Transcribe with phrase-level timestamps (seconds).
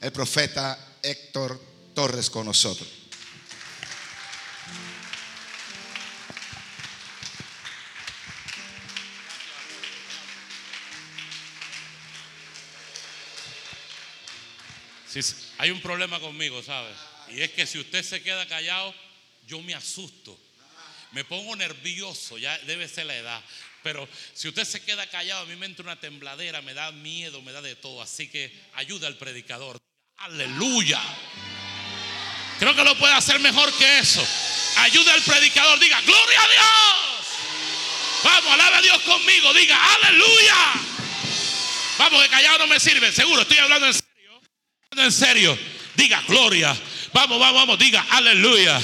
[0.00, 1.60] el profeta Héctor
[1.94, 2.88] Torres con nosotros.
[15.08, 15.20] Sí,
[15.56, 16.94] hay un problema conmigo, ¿sabes?
[17.28, 18.94] Y es que si usted se queda callado,
[19.46, 20.38] yo me asusto.
[21.12, 23.42] Me pongo nervioso, ya debe ser la edad.
[23.82, 27.40] Pero si usted se queda callado, a mí me entra una tembladera, me da miedo,
[27.40, 28.02] me da de todo.
[28.02, 29.77] Así que ayuda al predicador.
[30.30, 31.00] Aleluya.
[32.58, 34.26] Creo que lo puede hacer mejor que eso.
[34.76, 37.26] Ayuda al predicador, diga, gloria a Dios.
[38.24, 40.56] Vamos, alabe a Dios conmigo, diga, aleluya.
[41.98, 44.40] Vamos, que callado no me sirve, seguro, estoy hablando en serio.
[44.96, 45.58] En serio,
[45.94, 46.76] diga, gloria.
[47.14, 48.80] Vamos, vamos, vamos, diga, aleluya.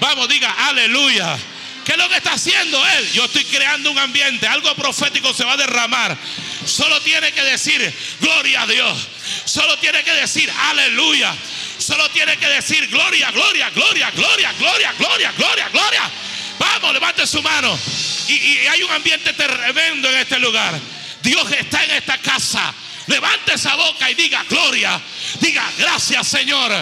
[0.00, 1.38] Vamos, diga, aleluya.
[1.86, 3.12] ¿Qué es lo que está haciendo él?
[3.12, 6.18] Yo estoy creando un ambiente, algo profético se va a derramar.
[6.64, 9.06] Solo tiene que decir, gloria a Dios.
[9.44, 11.32] Solo tiene que decir, aleluya.
[11.78, 16.10] Solo tiene que decir, gloria, gloria, gloria, gloria, gloria, gloria, gloria, gloria.
[16.58, 17.78] Vamos, levante su mano.
[18.26, 20.74] Y, hay un ambiente tremendo en este lugar.
[21.22, 22.74] Dios está en esta casa.
[23.06, 25.00] Levante esa boca y diga gloria.
[25.40, 26.72] Diga gracias Señor.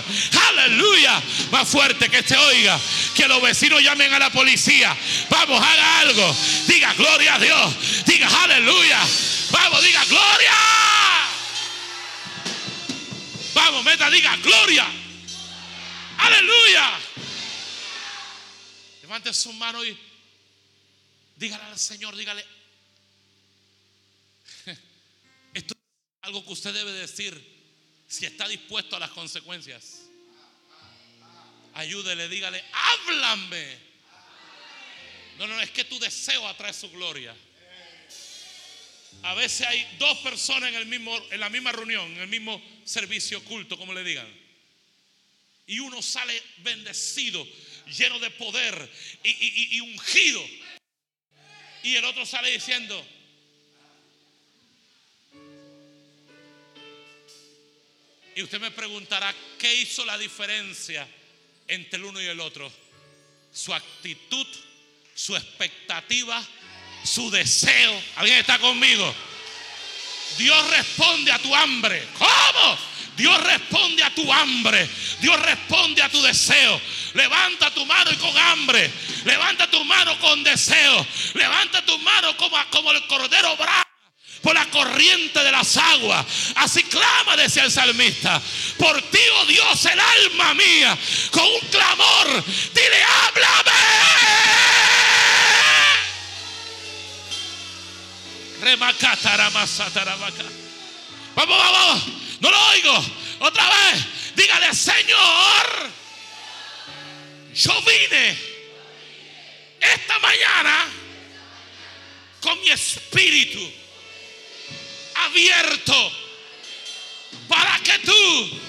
[0.49, 1.23] Aleluya.
[1.51, 2.79] Más fuerte que se oiga.
[3.15, 4.97] Que los vecinos llamen a la policía.
[5.29, 6.37] Vamos, haga algo.
[6.67, 7.75] Diga gloria a Dios.
[8.07, 9.01] Diga aleluya.
[9.51, 10.53] Vamos, diga gloria.
[13.55, 14.87] Vamos, meta, diga gloria.
[16.19, 16.91] Aleluya.
[19.03, 19.97] Levante su mano y
[21.37, 22.54] dígale al Señor, dígale.
[26.25, 27.39] Algo que usted debe decir
[28.09, 30.03] si está dispuesto a las consecuencias.
[31.75, 33.79] Ayúdele, dígale, háblame.
[35.39, 37.35] No, no, es que tu deseo atrae su gloria.
[39.23, 42.63] A veces hay dos personas en, el mismo, en la misma reunión, en el mismo
[42.85, 44.29] servicio culto, como le digan.
[45.67, 47.47] Y uno sale bendecido,
[47.97, 48.91] lleno de poder
[49.23, 50.45] y, y- y ungido.
[51.83, 53.05] Y el otro sale diciendo,
[58.37, 61.07] y usted me preguntará, ¿qué hizo la diferencia
[61.69, 62.71] entre el uno y el otro?
[63.53, 64.47] Su actitud,
[65.15, 66.43] su expectativa,
[67.05, 68.03] su deseo.
[68.17, 69.15] ¿Alguien está conmigo?
[70.39, 72.03] Dios responde a tu hambre.
[72.19, 72.79] ¿Cómo?
[73.17, 74.89] Dios responde a tu hambre.
[75.21, 76.81] Dios responde a tu deseo.
[77.15, 78.91] Levanta tu mano y con hambre.
[79.25, 81.07] Levanta tu mano con deseo.
[81.35, 83.84] Levanta tu mano como, como el cordero bravo
[84.45, 86.27] por la corriente de las aguas.
[86.57, 88.41] Así clama, decía el salmista.
[88.79, 90.97] Por ti, oh Dios, el alma mía,
[91.31, 92.45] con un clamor,
[92.75, 93.71] dile, háblame.
[101.35, 102.03] Vamos, vamos.
[102.41, 103.05] No lo oigo.
[103.41, 104.05] Otra vez.
[104.37, 105.91] Dígale, Señor,
[107.55, 108.39] yo vine
[109.81, 110.87] esta mañana
[112.41, 113.84] con mi espíritu
[115.25, 116.13] abierto
[117.49, 118.61] para que tú,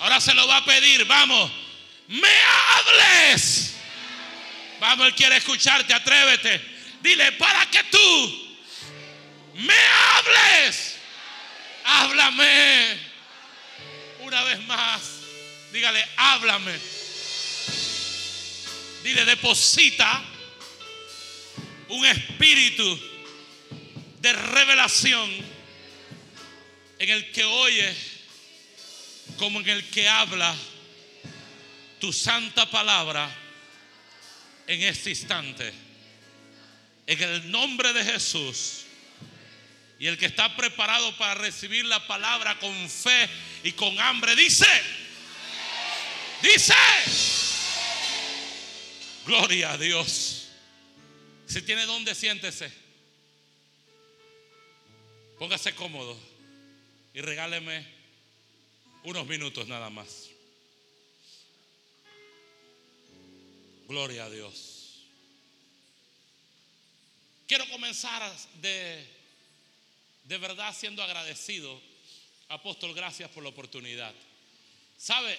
[0.00, 1.50] ahora se lo va a pedir, vamos,
[2.08, 3.74] me hables.
[4.80, 6.60] Vamos, él quiere escucharte, atrévete.
[7.00, 8.58] Dile, para que tú
[9.54, 10.96] me hables.
[11.84, 12.98] Háblame.
[14.20, 15.02] Una vez más,
[15.72, 16.72] dígale, háblame.
[19.02, 20.22] Dile, deposita
[21.88, 22.98] un espíritu
[24.20, 25.53] de revelación
[26.98, 27.94] en el que oye
[29.36, 30.54] como en el que habla
[32.00, 33.28] tu santa palabra
[34.66, 35.72] en este instante.
[37.06, 38.84] En el nombre de Jesús.
[39.98, 43.28] Y el que está preparado para recibir la palabra con fe
[43.62, 44.66] y con hambre, dice,
[46.42, 46.74] dice,
[49.24, 50.48] gloria a Dios.
[51.46, 52.72] Si tiene donde, siéntese.
[55.38, 56.33] Póngase cómodo
[57.14, 57.86] y regáleme
[59.04, 60.30] unos minutos nada más.
[63.86, 65.04] Gloria a Dios.
[67.46, 69.06] Quiero comenzar de,
[70.24, 71.80] de verdad siendo agradecido.
[72.48, 74.12] Apóstol, gracias por la oportunidad.
[74.98, 75.38] ¿Sabe?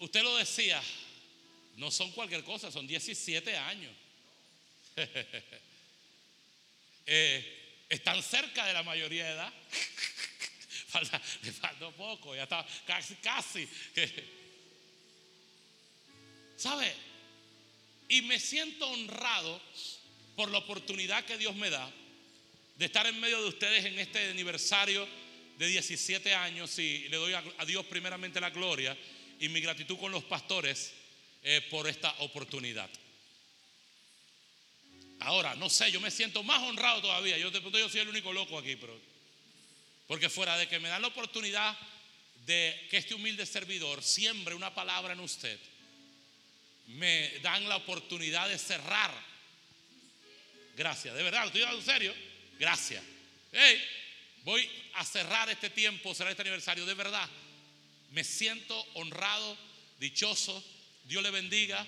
[0.00, 0.82] Usted lo decía,
[1.76, 3.92] no son cualquier cosa, son 17 años.
[7.12, 9.52] Eh, están cerca de la mayoría de edad.
[10.90, 13.68] Falta, le faltó poco, ya está casi, casi.
[16.56, 16.92] ¿Sabe?
[18.08, 19.62] Y me siento honrado
[20.36, 21.90] por la oportunidad que Dios me da
[22.76, 25.06] de estar en medio de ustedes en este aniversario
[25.58, 28.96] de 17 años y le doy a, Dios primeramente la gloria
[29.38, 30.92] y mi gratitud con los pastores
[31.42, 32.88] eh, por esta oportunidad.
[35.20, 37.36] Ahora, no sé, yo me siento más honrado todavía.
[37.36, 38.98] Yo yo soy el único loco aquí, pero
[40.10, 41.78] porque fuera de que me dan la oportunidad
[42.44, 45.56] de que este humilde servidor siembre una palabra en usted,
[46.88, 49.12] me dan la oportunidad de cerrar.
[50.76, 52.14] Gracias, de verdad, lo estoy hablando en serio.
[52.58, 53.04] Gracias.
[53.52, 53.80] Hey,
[54.42, 57.28] voy a cerrar este tiempo, cerrar este aniversario, de verdad.
[58.10, 59.56] Me siento honrado,
[60.00, 60.60] dichoso.
[61.04, 61.86] Dios le bendiga.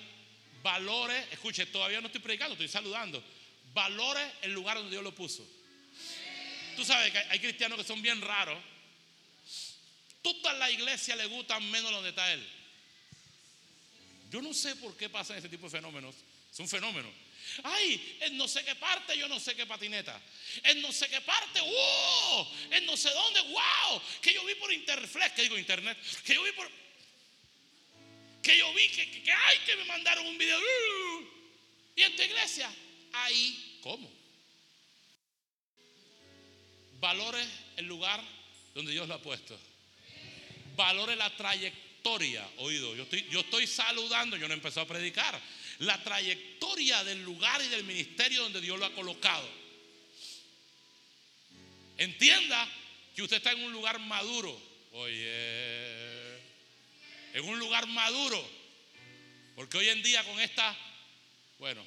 [0.62, 3.20] Valore, escuche, todavía no estoy predicando, estoy saludando.
[3.74, 5.44] Valore el lugar donde Dios lo puso.
[6.76, 8.58] Tú sabes que hay cristianos que son bien raros.
[10.22, 12.48] Toda la iglesia le gustan menos donde está Él.
[14.30, 16.14] Yo no sé por qué pasan ese tipo de fenómenos.
[16.50, 17.10] Es un fenómeno.
[17.64, 20.18] Ay, en no sé qué parte, yo no sé qué patineta.
[20.62, 22.48] En no sé qué parte, wow.
[22.70, 24.02] En no sé dónde, wow.
[24.20, 25.98] Que yo vi por Interflex, que digo internet.
[26.24, 26.70] Que yo vi por.
[28.42, 30.58] Que yo vi que, que, ay, que me mandaron un video.
[30.58, 31.28] uh,
[31.96, 32.70] y en tu iglesia,
[33.12, 34.10] ahí, ¿cómo?
[37.02, 37.44] Valore
[37.78, 38.22] el lugar
[38.72, 39.58] donde Dios lo ha puesto.
[40.76, 42.48] Valore la trayectoria.
[42.58, 45.38] Oído, yo estoy, yo estoy saludando, yo no he empezado a predicar.
[45.80, 49.48] La trayectoria del lugar y del ministerio donde Dios lo ha colocado.
[51.98, 52.68] Entienda
[53.16, 54.56] que usted está en un lugar maduro.
[54.92, 56.36] Oye,
[57.34, 58.48] en un lugar maduro.
[59.56, 60.78] Porque hoy en día con esta,
[61.58, 61.84] bueno,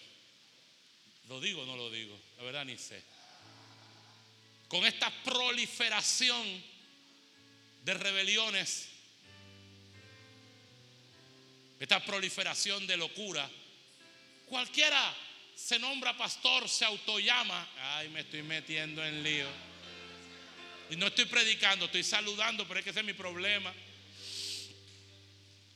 [1.29, 3.14] lo digo o no lo digo, la verdad ni sé.
[4.75, 6.61] Con esta proliferación
[7.85, 8.89] de rebeliones,
[11.79, 13.49] esta proliferación de locura,
[14.45, 15.15] cualquiera
[15.55, 19.47] se nombra pastor, se autollama, ay, me estoy metiendo en lío.
[20.89, 23.73] Y no estoy predicando, estoy saludando, pero es que ese es mi problema.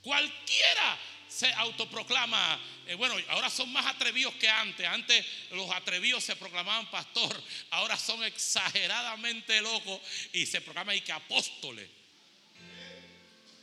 [0.01, 4.85] Cualquiera se autoproclama, eh, bueno, ahora son más atrevidos que antes.
[4.85, 10.01] Antes los atrevidos se proclamaban pastor, ahora son exageradamente locos
[10.33, 11.89] y se proclaman y que apóstoles.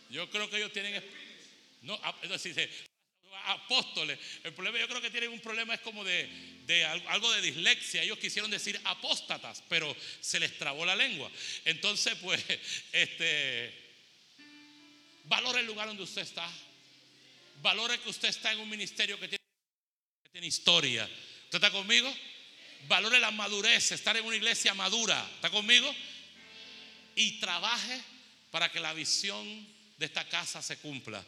[0.09, 1.05] Yo creo que ellos tienen,
[1.83, 2.01] no,
[3.47, 4.19] apóstoles.
[4.45, 6.29] El problema, yo creo que tienen un problema, es como de,
[6.67, 8.03] de, algo de dislexia.
[8.03, 11.31] Ellos quisieron decir apóstatas, pero se les trabó la lengua.
[11.65, 12.45] Entonces, pues,
[12.93, 13.75] este,
[15.25, 16.49] valore el lugar donde usted está.
[17.63, 21.09] Valore que usted está en un ministerio que tiene, historia.
[21.45, 22.15] ¿Usted está conmigo?
[22.89, 25.29] Valore la madurez, estar en una iglesia madura.
[25.37, 25.93] ¿Está conmigo?
[27.15, 28.01] Y trabaje
[28.51, 29.67] para que la visión
[29.97, 31.25] de esta casa se cumpla.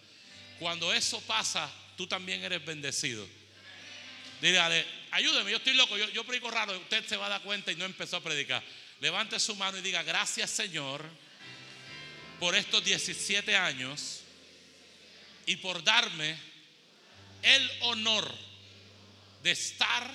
[0.58, 3.26] Cuando eso pasa, tú también eres bendecido.
[4.40, 7.72] Dígale, ayúdeme, yo estoy loco, yo, yo predico raro, usted se va a dar cuenta
[7.72, 8.62] y no empezó a predicar.
[9.00, 11.04] Levante su mano y diga, gracias Señor
[12.38, 14.17] por estos 17 años
[15.48, 16.36] y por darme
[17.42, 18.30] el honor
[19.42, 20.14] de estar,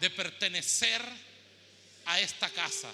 [0.00, 1.00] de pertenecer
[2.06, 2.92] a esta casa.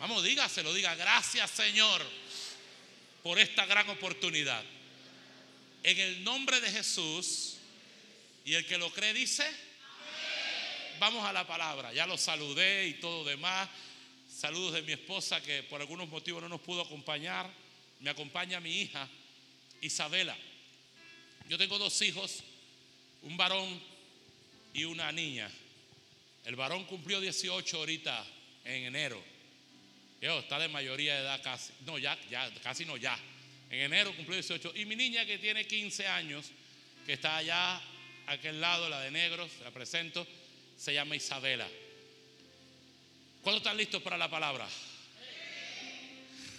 [0.00, 2.02] Vamos, dígaselo, diga, gracias Señor
[3.22, 4.64] por esta gran oportunidad.
[5.82, 7.56] En el nombre de Jesús,
[8.46, 9.44] y el que lo cree dice,
[10.98, 11.92] vamos a la palabra.
[11.92, 13.68] Ya lo saludé y todo demás.
[14.34, 17.50] Saludos de mi esposa que por algunos motivos no nos pudo acompañar.
[18.00, 19.06] Me acompaña mi hija
[19.82, 20.34] Isabela.
[21.48, 22.42] Yo tengo dos hijos,
[23.22, 23.80] un varón
[24.72, 25.50] y una niña.
[26.44, 28.26] El varón cumplió 18 ahorita
[28.64, 29.22] en enero.
[30.20, 31.72] Yo, está de mayoría de edad casi.
[31.84, 33.18] No, ya, ya, casi no, ya.
[33.70, 34.72] En enero cumplió 18.
[34.76, 36.50] Y mi niña que tiene 15 años,
[37.04, 37.82] que está allá, a
[38.32, 40.26] aquel lado, la de negros, la presento,
[40.78, 41.68] se llama Isabela.
[43.42, 44.66] ¿Cuándo están listos para la palabra?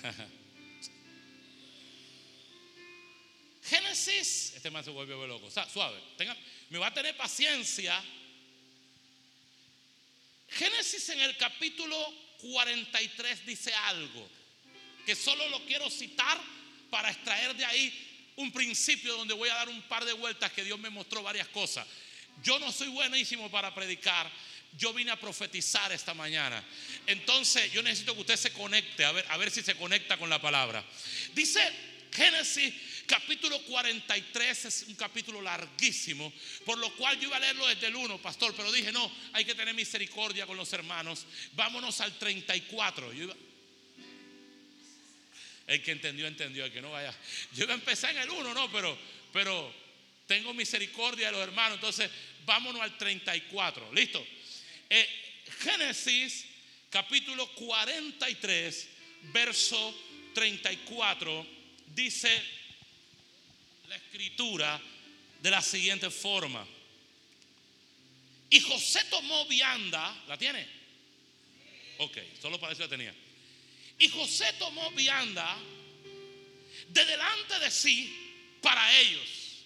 [3.67, 6.37] Génesis, este más se vuelve loco, suave, tenga,
[6.69, 7.99] me va a tener paciencia.
[10.49, 11.97] Génesis en el capítulo
[12.41, 14.29] 43 dice algo
[15.05, 16.39] que solo lo quiero citar
[16.91, 20.63] para extraer de ahí un principio donde voy a dar un par de vueltas que
[20.63, 21.87] Dios me mostró varias cosas.
[22.43, 24.29] Yo no soy buenísimo para predicar,
[24.77, 26.63] yo vine a profetizar esta mañana.
[27.07, 30.29] Entonces yo necesito que usted se conecte, a ver, a ver si se conecta con
[30.29, 30.83] la palabra.
[31.33, 31.61] Dice
[32.11, 32.73] Génesis
[33.05, 36.31] capítulo 43 es un capítulo larguísimo,
[36.65, 39.45] por lo cual yo iba a leerlo desde el 1, pastor, pero dije, no, hay
[39.45, 41.25] que tener misericordia con los hermanos.
[41.53, 43.13] Vámonos al 34.
[43.13, 43.35] Yo iba,
[45.67, 46.65] el que entendió, entendió.
[46.65, 47.13] El que no vaya.
[47.53, 48.97] Yo iba a empezar en el 1, no, pero,
[49.33, 49.73] pero
[50.27, 51.75] tengo misericordia de los hermanos.
[51.75, 52.09] Entonces,
[52.45, 53.93] vámonos al 34.
[53.93, 54.25] ¿Listo?
[54.89, 55.07] Eh,
[55.59, 56.45] Génesis,
[56.89, 58.89] capítulo 43,
[59.33, 59.95] verso
[60.33, 61.47] 34,
[61.87, 62.29] dice
[63.95, 64.81] escritura
[65.41, 66.65] de la siguiente forma.
[68.49, 70.67] Y José tomó vianda, ¿la tiene?
[71.97, 73.13] Ok, solo para eso la tenía.
[73.97, 75.57] Y José tomó vianda
[76.89, 78.13] de delante de sí
[78.61, 79.63] para ellos.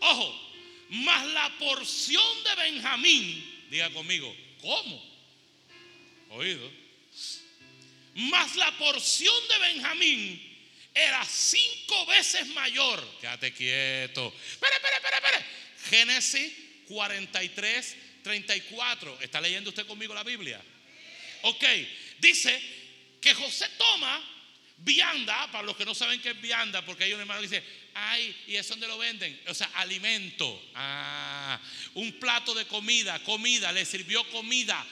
[0.00, 0.52] Ojo,
[0.90, 5.02] más la porción de Benjamín, diga conmigo, ¿cómo?
[6.30, 6.70] Oído.
[8.14, 10.47] Más la porción de Benjamín
[10.98, 13.02] era cinco veces mayor.
[13.20, 14.34] Quédate quieto.
[14.50, 15.46] Espera, espera, espera, espera.
[15.90, 16.52] Génesis
[16.88, 19.20] 43, 34.
[19.20, 20.60] ¿Está leyendo usted conmigo la Biblia?
[21.42, 21.64] Ok,
[22.18, 22.60] dice
[23.20, 24.20] que José toma
[24.78, 27.64] vianda, para los que no saben qué es vianda, porque hay un hermano que dice,
[27.94, 29.40] ay, ¿y eso dónde lo venden?
[29.46, 30.70] O sea, alimento.
[30.74, 31.60] Ah,
[31.94, 34.84] un plato de comida, comida, le sirvió comida.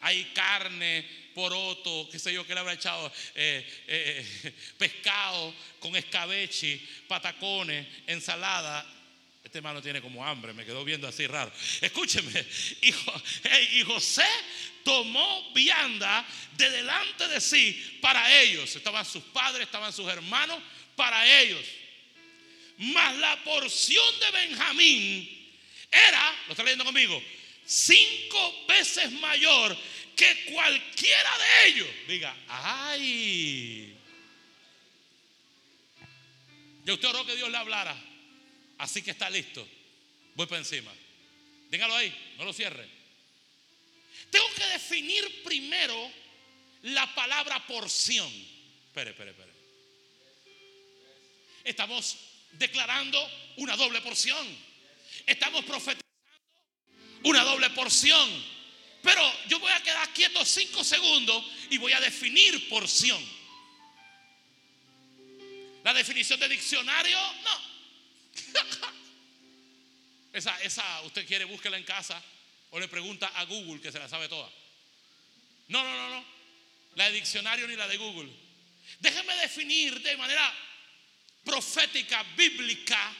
[0.00, 6.80] Hay carne, poroto, qué sé yo, que le habrá echado eh, eh, pescado con escabeche,
[7.08, 8.86] patacones, ensalada.
[9.44, 11.52] Este hermano tiene como hambre, me quedó viendo así raro.
[11.80, 12.32] Escúcheme,
[12.82, 13.22] hijo,
[13.72, 14.26] y José
[14.84, 16.24] tomó vianda
[16.56, 18.74] de delante de sí para ellos.
[18.74, 20.62] Estaban sus padres, estaban sus hermanos,
[20.96, 21.64] para ellos.
[22.78, 25.42] Mas la porción de Benjamín
[25.90, 27.22] era, lo está leyendo conmigo,
[27.64, 29.76] cinco veces mayor
[30.16, 31.88] que cualquiera de ellos.
[32.08, 33.96] Diga, ay.
[36.84, 37.96] Y usted oró que Dios le hablara.
[38.78, 39.66] Así que está listo.
[40.34, 40.92] Voy para encima.
[41.70, 42.86] Dígalo ahí, no lo cierre.
[44.30, 46.10] Tengo que definir primero
[46.82, 48.28] la palabra porción.
[48.86, 49.52] Espere, espere, espere.
[51.64, 52.16] Estamos
[52.52, 54.46] declarando una doble porción.
[55.26, 56.02] Estamos profetizando
[57.24, 58.51] una doble porción.
[59.02, 63.22] Pero yo voy a quedar quieto cinco segundos y voy a definir porción.
[65.82, 67.72] La definición de diccionario, no.
[70.32, 72.22] esa, esa, usted quiere, búsquela en casa
[72.70, 74.48] o le pregunta a Google que se la sabe toda.
[75.68, 76.24] No, no, no, no.
[76.94, 78.30] La de diccionario ni la de Google.
[79.00, 80.54] Déjeme definir de manera
[81.44, 83.12] profética, bíblica,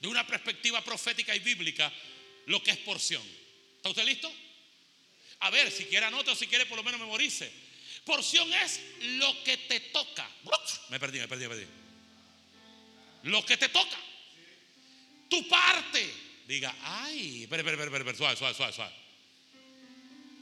[0.00, 1.90] de una perspectiva profética y bíblica,
[2.46, 3.22] lo que es porción.
[3.86, 4.32] ¿Está usted listo?
[5.40, 7.52] A ver, si quiere anote o si quiere por lo menos memorice.
[8.04, 10.28] Porción es lo que te toca.
[10.88, 11.66] Me perdí, me perdí, me perdí.
[13.24, 13.96] Lo que te toca.
[15.28, 16.12] Tu parte.
[16.48, 18.92] Diga, ay, espera, espera, espera, espera, suave, suave, suave, suave.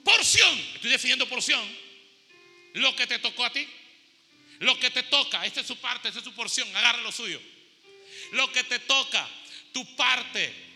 [0.02, 0.58] Porción.
[0.76, 1.62] Estoy definiendo porción.
[2.74, 3.68] Lo que te tocó a ti.
[4.60, 5.44] Lo que te toca.
[5.44, 6.74] Esta es su parte, esta es su porción.
[6.76, 7.40] Agarra lo suyo.
[8.32, 9.28] Lo que te toca.
[9.72, 10.73] Tu parte.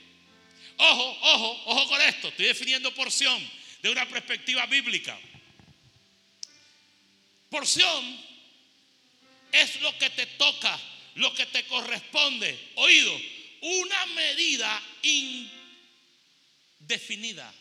[0.79, 2.29] Ojo, ojo, ojo con esto.
[2.29, 3.39] Estoy definiendo porción
[3.83, 5.19] de una perspectiva bíblica.
[7.51, 8.29] Porción
[9.51, 10.79] es lo que te toca,
[11.17, 12.71] lo que te corresponde.
[12.77, 13.21] Oído,
[13.61, 14.81] una medida
[16.81, 17.53] indefinida.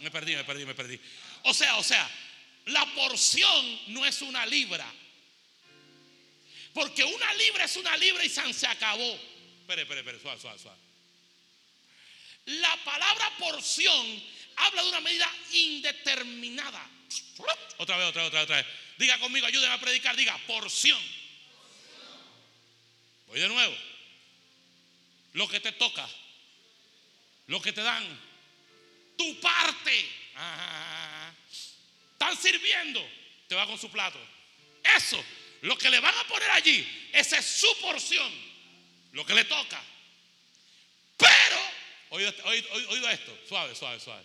[0.00, 0.98] Me perdí, me perdí, me perdí.
[1.44, 2.10] O sea, o sea,
[2.66, 4.92] la porción no es una libra.
[6.74, 9.20] Porque una libra es una libra y se acabó.
[9.60, 10.91] Espere, espere, espere, suave, suave, suave.
[12.46, 14.22] La palabra porción
[14.56, 16.88] habla de una medida indeterminada.
[17.78, 18.66] Otra vez, otra vez, otra vez, otra vez.
[18.98, 20.16] Diga conmigo, ayúdenme a predicar.
[20.16, 21.00] Diga, porción.
[23.26, 23.76] Voy de nuevo.
[25.32, 26.08] Lo que te toca.
[27.46, 28.04] Lo que te dan.
[29.16, 30.08] Tu parte.
[30.36, 31.32] Ah,
[32.12, 33.04] están sirviendo.
[33.48, 34.18] Te va con su plato.
[34.96, 35.22] Eso.
[35.62, 37.10] Lo que le van a poner allí.
[37.12, 38.32] Esa es su porción.
[39.12, 39.82] Lo que le toca.
[41.16, 41.60] Pero,
[42.12, 42.32] oído,
[42.88, 43.38] oído esto.
[43.48, 44.22] Suave, suave, suave.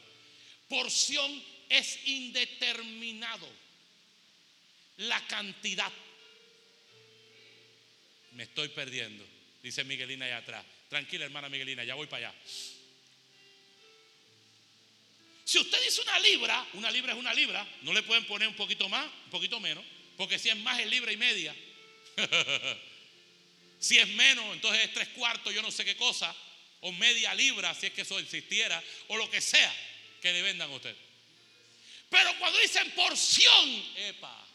[0.69, 3.47] Porción es indeterminado.
[4.97, 5.91] La cantidad.
[8.31, 9.25] Me estoy perdiendo,
[9.63, 10.65] dice Miguelina allá atrás.
[10.89, 12.39] Tranquila, hermana Miguelina, ya voy para allá.
[15.43, 18.55] Si usted dice una libra, una libra es una libra, no le pueden poner un
[18.55, 19.83] poquito más, un poquito menos,
[20.17, 21.55] porque si es más es libra y media.
[23.79, 26.35] si es menos, entonces es tres cuartos, yo no sé qué cosa,
[26.81, 29.73] o media libra, si es que eso existiera, o lo que sea
[30.21, 30.95] que le vendan a usted.
[32.09, 34.47] Pero cuando dicen porción, epa,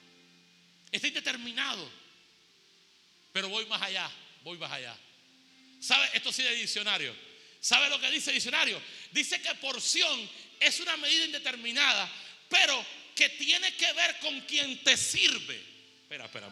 [0.91, 1.91] está indeterminado.
[3.33, 4.11] Pero voy más allá,
[4.43, 4.97] voy más allá.
[5.81, 6.09] ¿Sabe?
[6.15, 7.15] Esto sí de diccionario.
[7.61, 8.81] ¿Sabe lo que dice el diccionario?
[9.11, 12.11] Dice que porción es una medida indeterminada,
[12.49, 15.61] pero que tiene que ver con quien te sirve.
[16.03, 16.49] Espera, espera.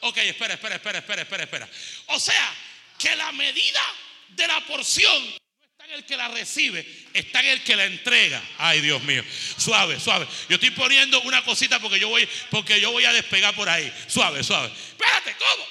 [0.00, 1.70] Ok, espera, espera, espera, espera, espera, espera.
[2.06, 2.54] O sea,
[2.98, 3.82] que la medida
[4.30, 7.84] de la porción no está en el que la recibe, está en el que la
[7.84, 8.42] entrega.
[8.58, 9.24] Ay, Dios mío.
[9.56, 10.26] Suave, suave.
[10.48, 13.92] Yo estoy poniendo una cosita porque yo voy, porque yo voy a despegar por ahí.
[14.06, 14.68] Suave, suave.
[14.68, 15.66] Espérate, ¿cómo?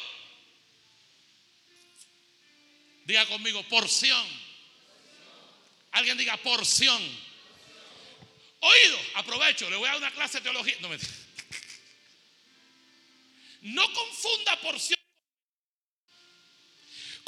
[3.06, 4.28] Diga conmigo, porción.
[5.92, 7.02] Alguien diga porción.
[8.60, 10.76] Oído, aprovecho, le voy a dar una clase de teología.
[10.82, 11.12] No, mentira.
[13.62, 14.99] no confunda porción.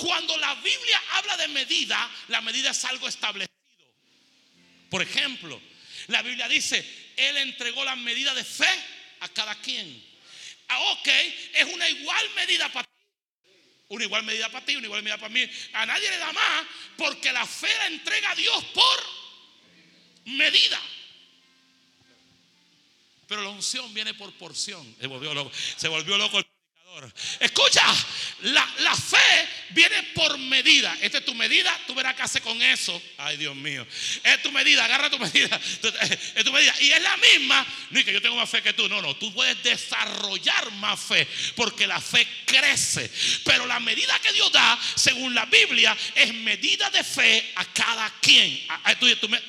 [0.01, 3.53] Cuando la Biblia habla de medida, la medida es algo establecido.
[4.89, 5.61] Por ejemplo,
[6.07, 6.83] la Biblia dice,
[7.15, 8.67] Él entregó la medida de fe
[9.19, 10.03] a cada quien.
[10.69, 11.07] Ah, ok,
[11.53, 12.89] es una igual medida para ti.
[13.89, 15.47] Una igual medida para ti, una igual medida para mí.
[15.73, 16.65] A nadie le da más
[16.97, 19.03] porque la fe la entrega a Dios por
[20.33, 20.81] medida.
[23.27, 24.95] Pero la unción viene por porción.
[24.99, 25.51] Se volvió loco.
[25.77, 26.50] Se volvió loco el
[27.39, 27.83] Escucha,
[28.41, 30.95] la, la, fe viene por medida.
[31.01, 33.01] Esta es tu medida, tú verás qué hace con eso.
[33.17, 33.87] Ay, Dios mío.
[34.23, 35.59] Es tu medida, agarra tu medida.
[36.35, 36.73] Es tu medida.
[36.81, 37.65] Y es la misma.
[37.91, 38.89] No es que yo tengo más fe que tú.
[38.89, 39.15] No, no.
[39.15, 43.09] Tú puedes desarrollar más fe porque la fe crece.
[43.45, 48.09] Pero la medida que Dios da, según la Biblia, es medida de fe a cada
[48.19, 48.65] quien.
[48.67, 48.95] Ah, ah,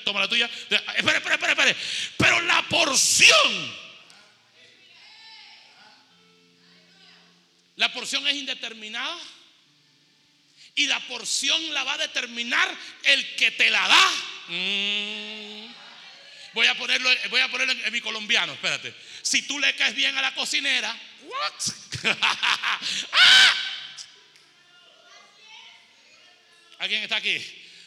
[0.04, 0.46] toma la tuya.
[0.46, 1.76] Espera, espera, espera, espera.
[2.16, 3.81] Pero la porción
[7.76, 9.18] La porción es indeterminada.
[10.74, 14.10] Y la porción la va a determinar el que te la da.
[14.48, 15.74] Mm.
[16.54, 18.94] Voy a ponerlo, voy a ponerlo en, mi colombiano, espérate.
[19.22, 22.16] Si tú le caes bien a la cocinera, what?
[23.12, 23.54] ¡Ah!
[26.78, 27.38] ¿Alguien está aquí?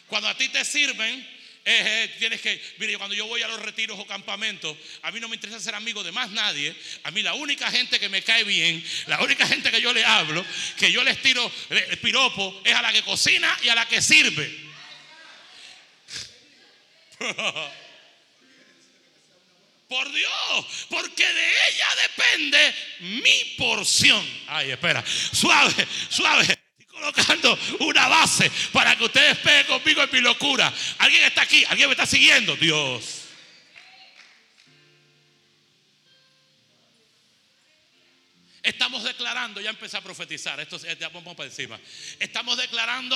[0.07, 1.34] Cuando a ti te sirven,
[1.67, 5.19] eh, eh, tienes que, mire, cuando yo voy a los retiros o campamentos, a mí
[5.19, 6.75] no me interesa ser amigo de más nadie.
[7.01, 10.05] A mí la única gente que me cae bien, la única gente que yo le
[10.05, 10.45] hablo,
[10.77, 13.99] que yo les tiro el piropo, es a la que cocina y a la que
[13.99, 14.65] sirve.
[19.89, 24.23] Por Dios, porque de ella depende mi porción.
[24.47, 26.64] Ay, espera, suave, suave
[26.95, 30.73] colocando una base para que ustedes peguen conmigo en mi locura.
[30.99, 31.63] ¿Alguien está aquí?
[31.67, 32.55] ¿Alguien me está siguiendo?
[32.55, 33.24] Dios.
[38.65, 41.79] Estamos declarando, ya empecé a profetizar, esto ya vamos para encima.
[42.19, 43.15] Estamos declarando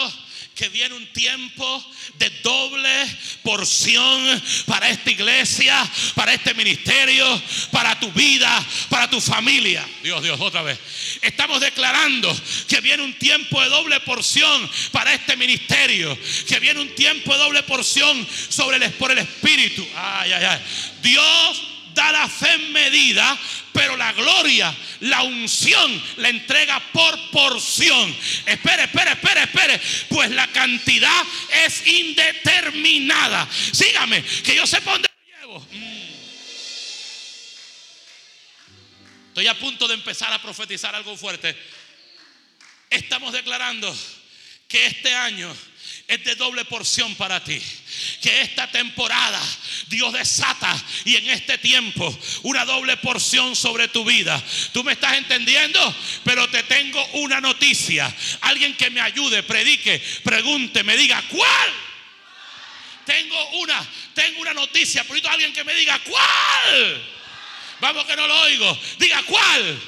[0.53, 1.83] que viene un tiempo
[2.19, 9.83] de doble porción para esta iglesia, para este ministerio, para tu vida, para tu familia.
[10.03, 10.77] Dios, Dios, otra vez.
[11.23, 12.31] Estamos declarando
[12.67, 16.15] que viene un tiempo de doble porción para este ministerio,
[16.47, 19.83] que viene un tiempo de doble porción sobre el, por el Espíritu.
[19.95, 20.61] Ay, ay, ay.
[21.01, 23.37] Dios da la fe en medida,
[23.73, 28.15] pero la gloria, la unción la entrega por porción.
[28.45, 31.21] Espere, espere, espere, espere, pues la cantidad
[31.65, 33.47] es indeterminada.
[33.51, 35.59] Sígame, que yo sé dónde llevo.
[35.71, 36.09] Mm.
[39.27, 41.53] Estoy a punto de empezar a profetizar algo fuerte.
[42.89, 43.93] Estamos declarando
[44.69, 45.53] que este año
[46.07, 47.61] es de doble porción para ti.
[48.21, 49.41] Que esta temporada
[49.89, 54.41] Dios desata y en este tiempo una doble porción sobre tu vida.
[54.71, 55.95] ¿Tú me estás entendiendo?
[56.23, 58.13] Pero te tengo una noticia.
[58.41, 61.69] Alguien que me ayude, predique, pregunte, me diga, ¿cuál?
[63.05, 65.03] Tengo una, tengo una noticia.
[65.03, 67.03] Por alguien que me diga, ¿cuál?
[67.79, 68.79] Vamos que no lo oigo.
[68.99, 69.81] Diga, ¿cuál?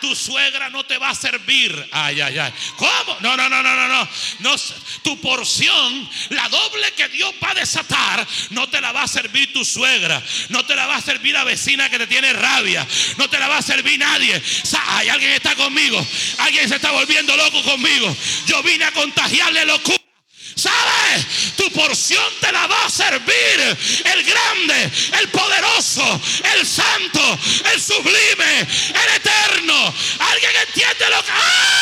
[0.00, 1.88] Tu suegra no te va a servir.
[1.92, 2.52] Ay, ay, ay.
[2.76, 3.16] ¿Cómo?
[3.20, 4.08] No, no, no, no, no, no.
[4.40, 4.56] no
[5.02, 9.52] tu porción, la doble que Dios va a desatar, no te la va a servir
[9.52, 10.22] tu suegra.
[10.48, 12.86] No te la va a servir la vecina que te tiene rabia.
[13.16, 14.40] No te la va a servir nadie.
[14.86, 16.04] Hay alguien está conmigo.
[16.38, 18.14] Alguien se está volviendo loco conmigo.
[18.46, 20.09] Yo vine a contagiarle locura.
[20.54, 21.54] ¿Sabes?
[21.56, 26.20] Tu porción te la va a servir el grande, el poderoso,
[26.56, 27.38] el santo,
[27.72, 29.94] el sublime, el eterno.
[30.18, 31.30] ¿Alguien entiende lo que...
[31.32, 31.80] ¡Ah!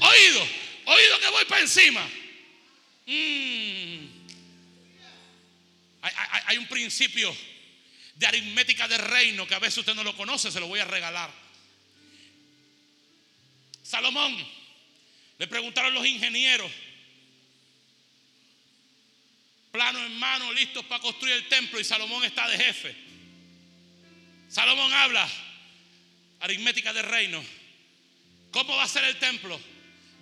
[0.00, 0.48] Oído,
[0.84, 2.00] oído que voy para encima.
[3.06, 4.06] Mm.
[6.46, 7.36] hay un principio
[8.16, 10.84] de aritmética de reino que a veces usted no lo conoce, se lo voy a
[10.84, 11.30] regalar.
[13.82, 14.36] Salomón,
[15.38, 16.70] le preguntaron los ingenieros,
[19.70, 22.96] plano en mano, listos para construir el templo y Salomón está de jefe.
[24.48, 25.28] Salomón habla,
[26.40, 27.44] aritmética de reino.
[28.50, 29.60] ¿Cómo va a ser el templo?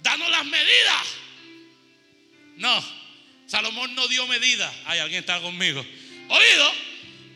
[0.03, 1.07] Danos las medidas.
[2.57, 2.85] No,
[3.47, 4.75] Salomón no dio medidas.
[4.87, 5.87] Hay alguien está conmigo.
[6.29, 6.75] Oído,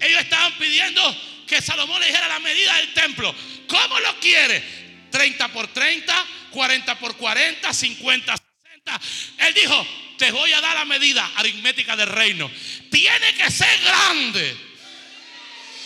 [0.01, 1.03] ellos estaban pidiendo
[1.47, 3.35] que Salomón le dijera la medida del templo.
[3.67, 4.63] ¿Cómo lo quiere?
[5.11, 9.01] 30 por 30, 40 por 40, 50, 60.
[9.47, 9.87] Él dijo,
[10.19, 12.51] te voy a dar la medida aritmética del reino.
[12.91, 14.57] Tiene que ser grande.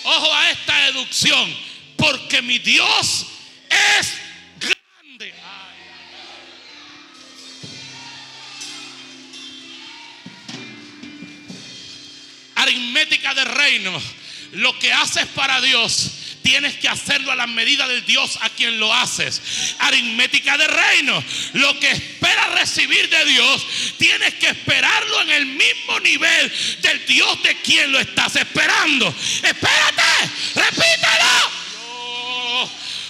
[0.04, 1.56] Ojo a esta deducción,
[1.96, 3.26] porque mi Dios
[3.98, 4.21] es
[12.62, 14.00] Aritmética del reino.
[14.52, 18.78] Lo que haces para Dios tienes que hacerlo a la medida del Dios a quien
[18.78, 19.40] lo haces.
[19.78, 21.24] Aritmética de reino.
[21.54, 23.66] Lo que esperas recibir de Dios,
[23.98, 29.08] tienes que esperarlo en el mismo nivel del Dios de quien lo estás esperando.
[29.42, 30.02] Espérate,
[30.54, 31.11] repítelo.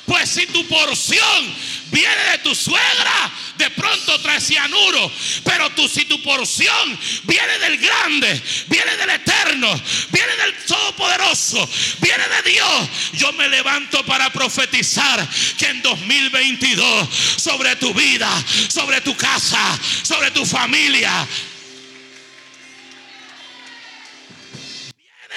[0.07, 1.55] Pues si tu porción
[1.91, 5.13] viene de tu suegra, de pronto trae cianuro.
[5.45, 9.69] Pero tú, si tu porción viene del grande, viene del eterno,
[10.11, 11.69] viene del todopoderoso,
[12.01, 18.31] viene de Dios, yo me levanto para profetizar que en 2022 sobre tu vida,
[18.69, 21.27] sobre tu casa, sobre tu familia,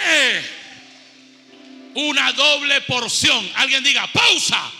[0.05, 0.54] viene
[1.95, 3.51] una doble porción.
[3.55, 4.71] Alguien diga, pausa.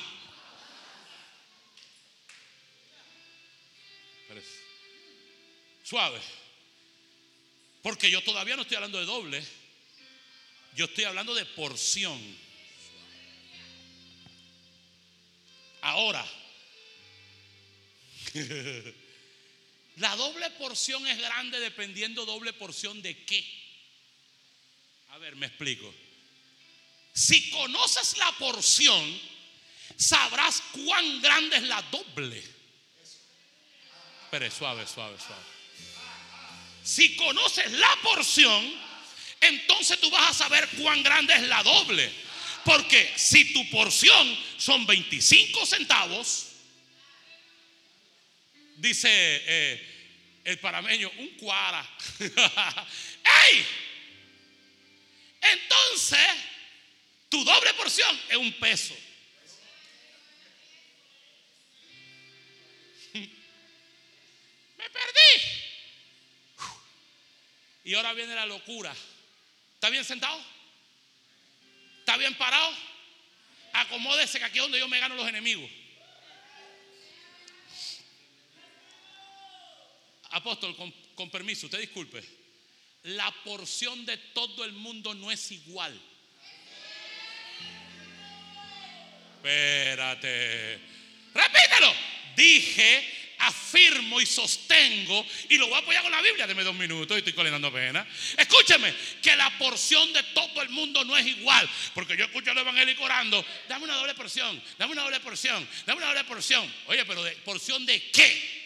[5.83, 6.19] Suave.
[7.81, 9.45] Porque yo todavía no estoy hablando de doble.
[10.75, 12.19] Yo estoy hablando de porción.
[15.81, 16.25] Ahora,
[19.97, 23.45] la doble porción es grande dependiendo doble porción de qué.
[25.09, 25.93] A ver, me explico.
[27.15, 29.21] Si conoces la porción,
[29.95, 32.43] sabrás cuán grande es la doble.
[34.29, 35.41] Pero suave, suave, suave.
[36.83, 38.69] Si conoces la porción,
[39.39, 42.11] entonces tú vas a saber cuán grande es la doble.
[42.65, 46.47] Porque si tu porción son 25 centavos,
[48.75, 51.89] dice eh, el parameño, un cuara.
[53.47, 53.65] ¡Ey!
[55.39, 56.19] Entonces,
[57.35, 58.95] tu doble porción es un peso.
[64.77, 65.41] Me perdí.
[67.83, 68.95] Y ahora viene la locura.
[69.73, 70.41] ¿Está bien sentado?
[71.99, 72.73] ¿Está bien parado?
[73.73, 75.69] Acomódese que aquí es donde yo me gano los enemigos.
[80.29, 82.23] Apóstol, con, con permiso, usted disculpe.
[83.03, 85.99] La porción de todo el mundo no es igual.
[89.45, 90.79] Espérate.
[91.33, 91.93] Repítelo.
[92.35, 96.47] Dije, afirmo y sostengo y lo voy a apoyar con la Biblia.
[96.47, 98.07] Deme dos minutos y estoy colinando pena.
[98.37, 101.69] Escúcheme, que la porción de todo el mundo no es igual.
[101.93, 105.99] Porque yo escucho al evangélico orando, dame una doble porción, dame una doble porción, dame
[105.99, 106.73] una doble porción.
[106.87, 108.65] Oye, pero de porción de qué?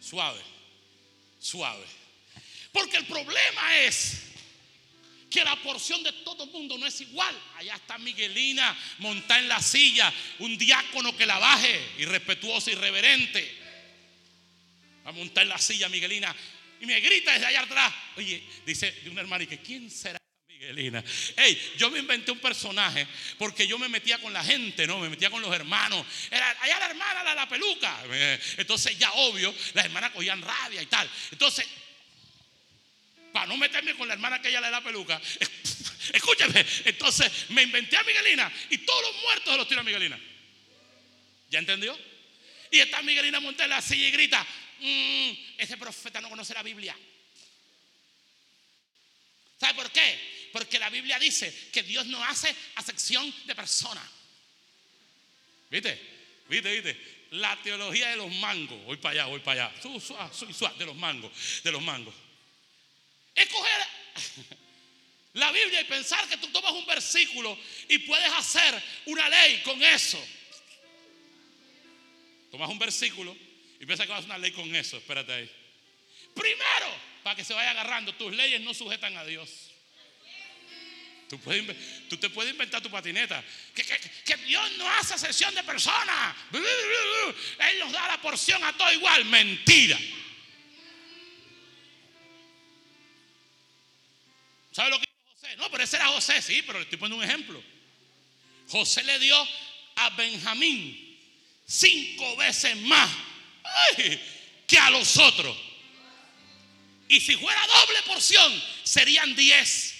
[0.00, 0.40] Suave,
[1.38, 2.03] suave.
[2.74, 4.22] Porque el problema es
[5.30, 7.32] que la porción de todo el mundo no es igual.
[7.54, 13.62] Allá está Miguelina montada en la silla, un diácono que la baje, irrespetuoso, irreverente.
[15.04, 16.34] A montar en la silla Miguelina
[16.80, 17.94] y me grita desde allá atrás.
[18.16, 21.04] Oye, dice de un hermano, y que quién será Miguelina?
[21.36, 23.06] Hey, yo me inventé un personaje
[23.38, 24.98] porque yo me metía con la gente, ¿no?
[24.98, 26.04] Me metía con los hermanos.
[26.28, 28.02] Era allá la hermana, la, la peluca.
[28.56, 31.08] Entonces, ya obvio, las hermanas cogían rabia y tal.
[31.30, 31.66] Entonces,
[33.34, 35.20] para no meterme con la hermana que ella le da peluca.
[36.12, 40.16] Escúcheme, entonces me inventé a Miguelina y todos los muertos se los tiro a Miguelina.
[41.50, 41.98] ¿Ya entendió?
[42.70, 44.46] Y está Miguelina montada la silla y grita,
[44.78, 46.96] "Mm, ese profeta no conoce la Biblia.
[49.58, 50.48] ¿Sabe por qué?
[50.52, 54.08] Porque la Biblia dice que Dios no hace acepción de personas.
[55.70, 56.00] ¿Viste?
[56.48, 56.72] ¿Viste?
[56.72, 57.26] ¿Viste?
[57.32, 58.80] La teología de los mangos.
[58.84, 59.82] Voy para allá, voy para allá.
[59.82, 61.32] Su, su, su, su, de los mangos,
[61.64, 62.14] de los mangos.
[63.34, 63.80] Es coger
[65.34, 69.82] la Biblia y pensar que tú tomas un versículo y puedes hacer una ley con
[69.82, 70.24] eso.
[72.50, 73.36] Tomas un versículo
[73.80, 74.96] y piensas que vas a hacer una ley con eso.
[74.96, 75.50] Espérate ahí.
[76.34, 79.70] Primero, para que se vaya agarrando, tus leyes no sujetan a Dios.
[81.28, 81.64] Tú, puedes
[82.20, 83.42] te puedes inventar tu patineta.
[83.74, 86.36] Que, que- que Dios no hace sesión de personas.
[86.52, 89.24] Él nos da la porción a todo igual.
[89.24, 89.98] Mentira.
[94.74, 95.56] ¿Sabe lo que dijo José?
[95.56, 97.62] No, pero ese era José, sí, pero le estoy poniendo un ejemplo.
[98.68, 99.36] José le dio
[99.94, 101.16] a Benjamín
[101.64, 103.08] cinco veces más
[104.66, 105.56] que a los otros.
[107.06, 109.94] Y si fuera doble porción, serían 10.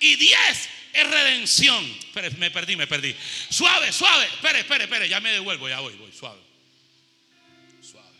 [0.00, 1.82] Y 10 es redención.
[2.00, 3.16] Espere, me perdí, me perdí.
[3.48, 4.26] Suave, suave.
[4.26, 5.08] Espere, espere, espere.
[5.08, 6.42] Ya me devuelvo, ya voy, voy, suave.
[7.80, 8.18] Suave.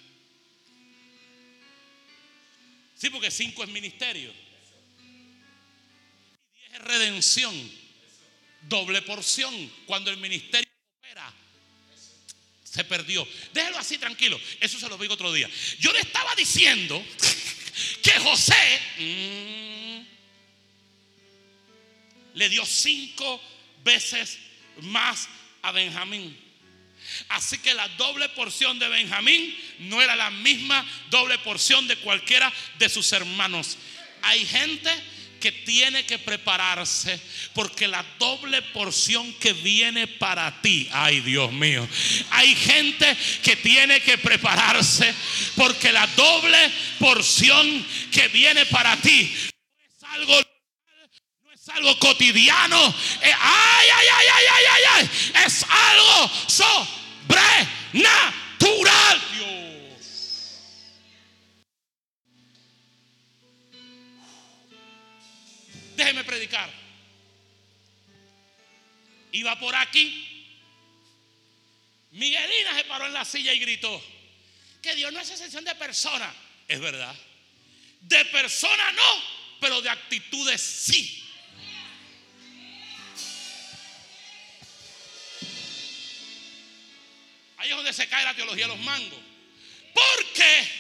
[2.97, 4.50] Sí, porque 5 es ministerio.
[6.71, 7.73] Y 10 es redención.
[8.63, 9.73] Doble porción.
[9.87, 10.71] Cuando el ministerio
[12.71, 13.27] se perdió.
[13.53, 14.41] Déjelo así tranquilo.
[14.61, 15.51] Eso se lo digo otro día.
[15.81, 17.05] Yo le estaba diciendo
[18.03, 20.01] que José mm,
[22.35, 23.41] le dio cinco
[23.83, 24.39] veces
[24.83, 25.29] más
[25.63, 26.39] a Benjamín.
[27.29, 32.53] Así que la doble porción de Benjamín no era la misma doble porción de cualquiera
[32.79, 33.79] de sus hermanos.
[34.23, 34.91] Hay gente
[35.41, 37.19] que tiene que prepararse
[37.55, 41.89] porque la doble porción que viene para ti, ay Dios mío,
[42.31, 45.13] hay gente que tiene que prepararse
[45.57, 49.51] porque la doble porción que viene para ti es
[50.03, 50.35] algo
[51.75, 55.09] algo cotidiano, eh, ay, ay, ay, ay, ay, ay, ay,
[55.47, 59.21] es algo sobrenatural.
[66.01, 66.71] Déjeme predicar.
[69.33, 70.47] Iba por aquí.
[72.13, 74.03] Miguelina se paró en la silla y gritó
[74.81, 76.35] que Dios no es excepción de persona.
[76.67, 77.15] Es verdad.
[78.01, 79.23] De persona no,
[79.61, 81.23] pero de actitudes sí.
[87.59, 89.21] Ahí es donde se cae la teología de los mangos.
[89.93, 90.71] Porque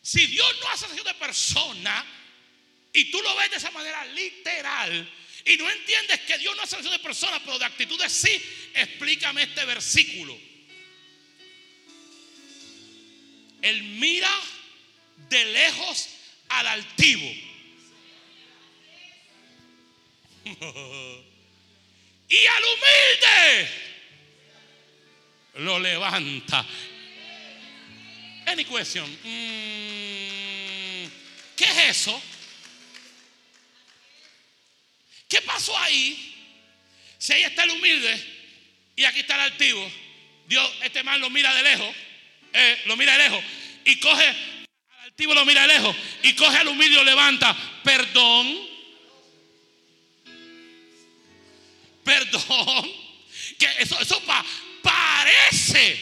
[0.00, 2.21] si Dios no hace excepción de persona,
[2.92, 5.10] y tú lo ves de esa manera literal
[5.44, 8.40] y no entiendes que Dios no hace de personas, pero de actitudes sí,
[8.74, 10.38] explícame este versículo.
[13.60, 14.30] Él mira
[15.28, 16.08] de lejos
[16.48, 17.34] al altivo.
[22.28, 23.68] y al humilde
[25.54, 26.66] lo levanta.
[28.46, 29.08] Any question?
[29.22, 31.06] Mm,
[31.56, 32.20] ¿Qué es eso?
[35.32, 36.34] ¿Qué pasó ahí?
[37.16, 38.22] Si ahí está el humilde
[38.94, 39.90] y aquí está el altivo,
[40.46, 41.96] Dios, este man lo mira de lejos,
[42.52, 43.42] eh, lo mira de lejos
[43.86, 47.56] y coge al altivo, lo mira de lejos y coge al humilde y lo levanta.
[47.82, 48.68] Perdón,
[52.04, 52.92] perdón,
[53.58, 54.22] que eso, eso
[54.82, 55.98] parece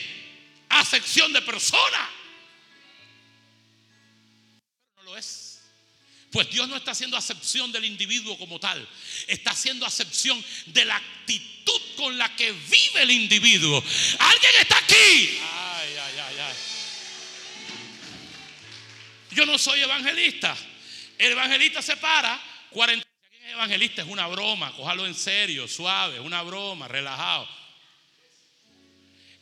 [0.70, 2.10] acepción de persona,
[4.96, 5.49] no lo es.
[6.30, 8.88] Pues Dios no está haciendo acepción del individuo como tal,
[9.26, 13.82] está haciendo acepción de la actitud con la que vive el individuo.
[14.18, 15.38] Alguien está aquí.
[15.42, 16.54] Ay, ay, ay, ay.
[19.32, 20.56] Yo no soy evangelista.
[21.18, 22.40] El evangelista se para
[22.70, 23.10] 40
[23.52, 27.48] evangelista es una broma, cójalo en serio, suave, es una broma, relajado.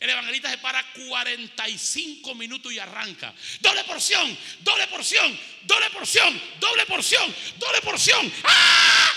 [0.01, 3.35] El evangelista se para 45 minutos y arranca.
[3.61, 8.33] Doble porción, doble porción, doble porción, doble porción, doble porción.
[8.45, 9.13] ¡Ah!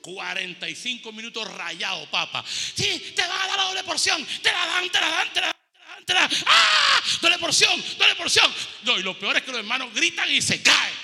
[0.00, 2.42] 45 minutos rayado, papa.
[2.46, 4.24] Sí, te van a dar la doble porción.
[4.40, 6.30] Te la dan, te la dan, te la dan, te la dan.
[6.46, 7.02] ¡Ah!
[7.20, 8.54] Doble porción, doble porción.
[8.84, 10.94] No, y lo peor es que los hermanos gritan y se caen.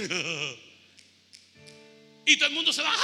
[2.26, 2.94] y todo el mundo se va.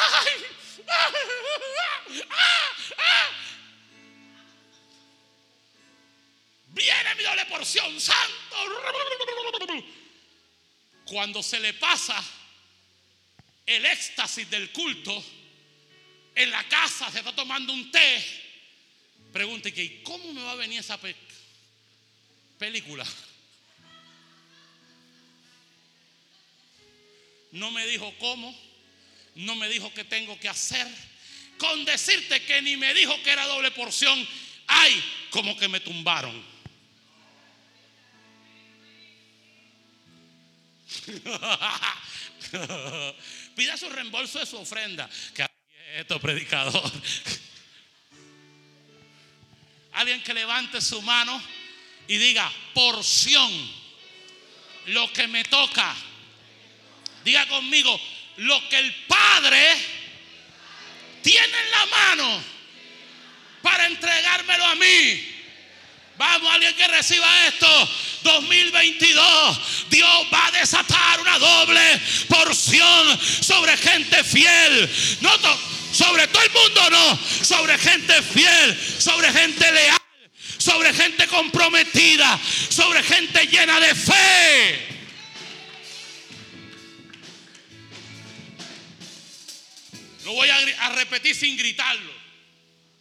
[6.68, 8.56] Viene mi doble porción, santo.
[11.04, 12.22] Cuando se le pasa
[13.66, 15.22] el éxtasis del culto,
[16.34, 18.24] en la casa se está tomando un té.
[19.32, 20.98] Pregunte que, ¿cómo me va a venir esa
[22.58, 23.06] película?
[27.56, 28.54] No me dijo cómo,
[29.36, 30.86] no me dijo qué tengo que hacer.
[31.56, 34.28] Con decirte que ni me dijo que era doble porción,
[34.66, 36.44] ay, como que me tumbaron.
[43.56, 45.08] Pida su reembolso de su ofrenda.
[45.34, 45.46] Que
[45.96, 46.92] esto predicador.
[49.94, 51.42] Alguien que levante su mano
[52.06, 53.50] y diga, porción,
[54.88, 55.96] lo que me toca
[57.26, 58.00] Diga conmigo,
[58.36, 59.60] lo que el Padre
[61.22, 62.44] tiene en la mano
[63.62, 65.34] para entregármelo a mí.
[66.16, 67.90] Vamos, alguien que reciba esto.
[68.22, 69.58] 2022,
[69.90, 74.88] Dios va a desatar una doble porción sobre gente fiel.
[75.90, 77.18] Sobre todo el mundo, no.
[77.44, 79.98] Sobre gente fiel, sobre gente leal,
[80.58, 84.95] sobre gente comprometida, sobre gente llena de fe.
[90.26, 92.12] Lo voy a, a repetir sin gritarlo.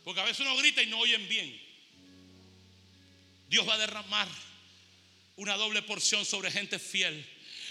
[0.04, 1.60] Porque a veces uno grita y no oyen bien.
[3.50, 4.28] Dios va a derramar
[5.36, 7.26] una doble porción sobre gente fiel,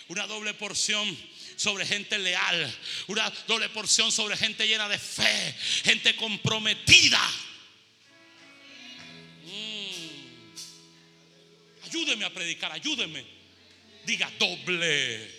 [0.09, 1.17] una doble porción
[1.55, 7.21] sobre gente leal, una doble porción sobre gente llena de fe, gente comprometida.
[9.45, 10.55] Mm.
[11.85, 13.25] Ayúdeme a predicar, ayúdeme.
[14.05, 15.31] Diga doble.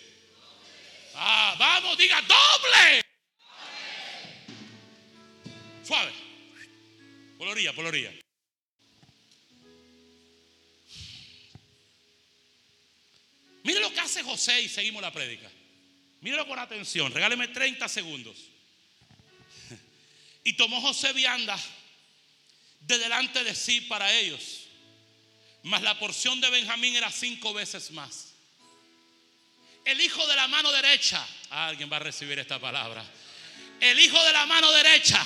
[1.14, 3.05] Ah, vamos, diga doble.
[5.86, 6.12] Suave.
[7.38, 8.12] Por la orilla, por la orilla.
[13.62, 15.48] Mire lo que hace José y seguimos la prédica.
[16.20, 18.36] Mírelo con atención, regáleme 30 segundos.
[20.42, 21.58] Y tomó José vianda
[22.80, 24.66] de delante de sí para ellos.
[25.62, 28.32] Mas la porción de Benjamín era cinco veces más.
[29.84, 33.04] El hijo de la mano derecha, alguien va a recibir esta palabra.
[33.80, 35.24] El hijo de la mano derecha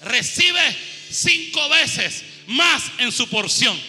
[0.00, 0.76] recibe
[1.10, 3.80] cinco veces más en su porción.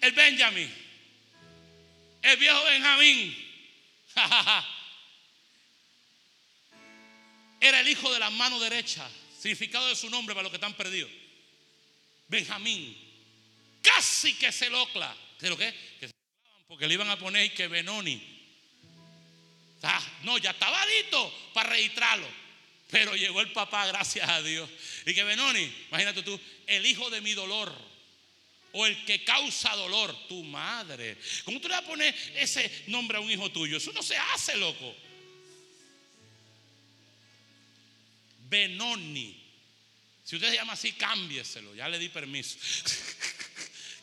[0.00, 0.82] El Benjamín
[2.22, 3.36] el viejo Benjamín
[7.60, 9.08] era el hijo de la mano derecha.
[9.38, 11.10] Significado de su nombre para los que están perdidos.
[12.28, 12.96] Benjamín.
[13.82, 15.12] Casi que se locla.
[15.40, 15.74] ¿De lo que?
[15.98, 16.14] Que se
[16.68, 18.22] porque le iban a poner que Benoni.
[19.82, 22.28] Ah, no, ya estaba listo para registrarlo.
[22.92, 24.68] Pero llegó el papá, gracias a Dios.
[25.06, 27.74] Y que Benoni, imagínate tú, el hijo de mi dolor
[28.72, 31.16] o el que causa dolor, tu madre.
[31.46, 33.78] ¿Cómo tú le vas a poner ese nombre a un hijo tuyo?
[33.78, 34.94] Eso no se hace, loco.
[38.50, 39.42] Benoni.
[40.22, 41.74] Si usted se llama así, cámbieselo.
[41.74, 42.58] Ya le di permiso.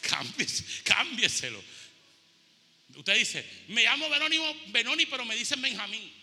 [0.83, 1.63] cámbieselo.
[2.95, 6.18] Usted dice, me llamo Benoni, Benoni, pero me dicen Benjamín.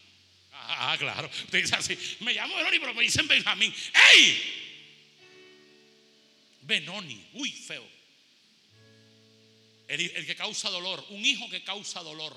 [0.69, 1.29] Ah, claro.
[1.45, 3.75] Usted dice así, me llamo Benoni, pero me dicen Benjamín.
[4.13, 4.67] ¡Ey!
[6.63, 7.25] Benoni.
[7.35, 7.87] Uy, feo.
[9.89, 12.37] El, que causa dolor, un hijo que causa dolor.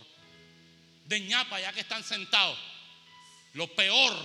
[1.05, 2.57] De ñapa, ya que están sentados.
[3.53, 4.15] Lo peor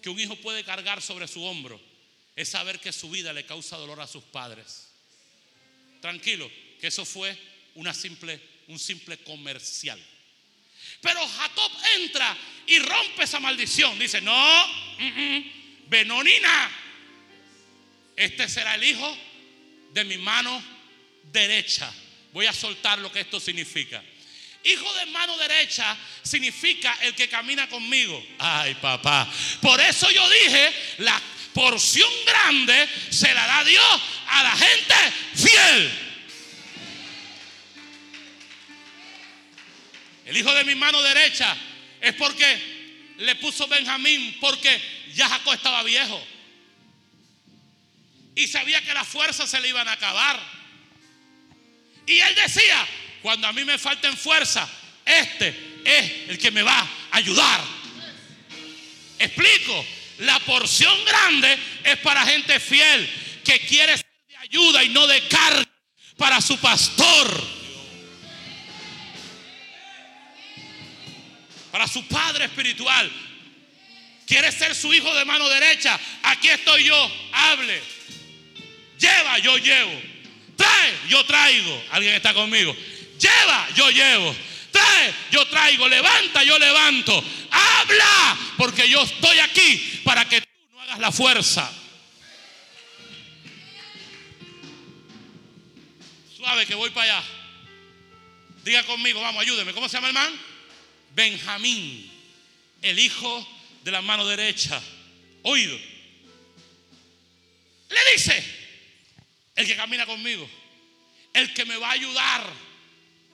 [0.00, 1.80] que un hijo puede cargar sobre su hombro
[2.36, 4.88] es saber que su vida le causa dolor a sus padres.
[6.00, 7.36] Tranquilo, que eso fue
[7.74, 10.00] una simple, un simple comercial.
[11.00, 13.98] Pero Jacob entra y rompe esa maldición.
[13.98, 14.66] Dice, no,
[15.86, 16.70] Benonina,
[18.16, 19.18] este será el hijo
[19.92, 20.62] de mi mano
[21.24, 21.92] derecha.
[22.32, 24.02] Voy a soltar lo que esto significa.
[24.64, 28.24] Hijo de mano derecha significa el que camina conmigo.
[28.38, 29.28] Ay, papá.
[29.60, 31.20] Por eso yo dije, la
[31.52, 34.94] porción grande se la da Dios a la gente
[35.34, 36.01] fiel.
[40.32, 41.54] El hijo de mi mano derecha
[42.00, 44.80] es porque le puso Benjamín, porque
[45.12, 46.26] ya Jacob estaba viejo.
[48.34, 50.40] Y sabía que las fuerzas se le iban a acabar.
[52.06, 52.88] Y él decía,
[53.20, 54.66] cuando a mí me falten fuerza,
[55.04, 57.60] este es el que me va a ayudar.
[59.18, 59.86] Explico,
[60.20, 63.06] la porción grande es para gente fiel
[63.44, 65.70] que quiere ser de ayuda y no de carga
[66.16, 67.61] para su pastor.
[71.72, 73.10] Para su padre espiritual.
[74.26, 75.98] Quiere ser su hijo de mano derecha.
[76.22, 77.82] Aquí estoy yo, hable.
[78.98, 80.00] Lleva, yo llevo.
[80.54, 81.84] Trae, yo traigo.
[81.90, 82.76] ¿Alguien está conmigo?
[83.18, 84.36] Lleva, yo llevo.
[84.70, 85.88] Trae, yo traigo.
[85.88, 87.24] Levanta, yo levanto.
[87.50, 91.72] Habla, porque yo estoy aquí para que tú no hagas la fuerza.
[96.36, 97.26] Suave que voy para allá.
[98.62, 99.72] Diga conmigo, vamos, ayúdeme.
[99.72, 100.51] ¿Cómo se llama el man?
[101.14, 102.10] Benjamín,
[102.80, 103.46] el hijo
[103.84, 104.80] de la mano derecha.
[105.42, 105.78] Oído.
[107.90, 108.42] Le dice,
[109.54, 110.48] el que camina conmigo,
[111.34, 112.52] el que me va a ayudar.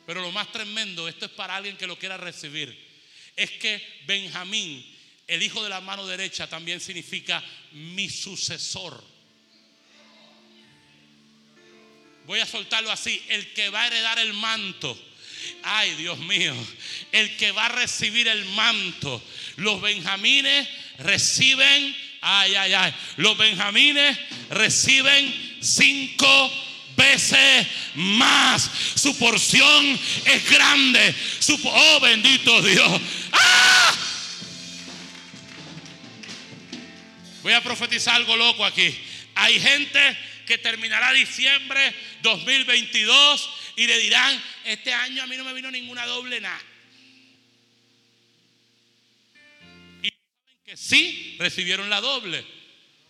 [0.07, 2.77] Pero lo más tremendo, esto es para alguien que lo quiera recibir,
[3.37, 4.85] es que Benjamín,
[5.27, 9.05] el hijo de la mano derecha, también significa mi sucesor.
[12.25, 14.99] Voy a soltarlo así, el que va a heredar el manto.
[15.63, 16.55] Ay, Dios mío,
[17.13, 19.23] el que va a recibir el manto.
[19.57, 20.69] Los benjamines
[20.99, 24.19] reciben, ay, ay, ay, los benjamines
[24.51, 26.53] reciben cinco
[26.97, 28.71] veces más.
[28.95, 31.15] Su porción es grande.
[31.65, 33.01] Oh, bendito Dios.
[33.33, 33.95] ¡Ah!
[37.43, 38.95] Voy a profetizar algo loco aquí.
[39.37, 45.53] Hay gente que terminará diciembre 2022 y le dirán, este año a mí no me
[45.53, 46.61] vino ninguna doble nada.
[50.03, 52.45] Y saben que sí recibieron la doble.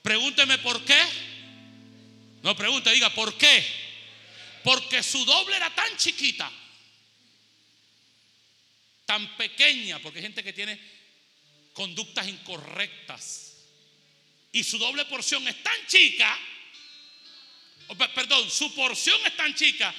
[0.02, 1.02] Pregúnteme por qué.
[2.42, 3.64] No pregunte, diga, ¿por qué?
[4.62, 6.52] Porque su doble era tan chiquita,
[9.06, 10.78] tan pequeña, porque hay gente que tiene
[11.72, 13.54] conductas incorrectas.
[14.52, 16.38] Y su doble porción es tan chica,
[18.14, 19.94] perdón, su porción es tan chica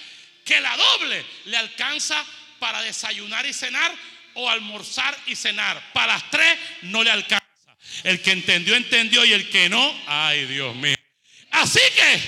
[0.49, 2.25] que la doble le alcanza
[2.57, 3.93] para desayunar y cenar
[4.33, 5.93] o almorzar y cenar.
[5.93, 7.45] Para las tres no le alcanza.
[8.03, 10.95] El que entendió, entendió y el que no, ay Dios mío.
[11.51, 12.21] Así que,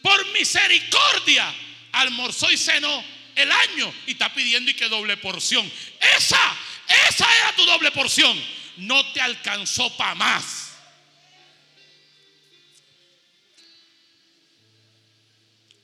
[0.00, 1.52] por misericordia,
[1.90, 5.68] almorzó y cenó el año y está pidiendo y que doble porción.
[6.16, 6.56] Esa,
[7.08, 8.40] esa era tu doble porción.
[8.76, 10.57] No te alcanzó para más.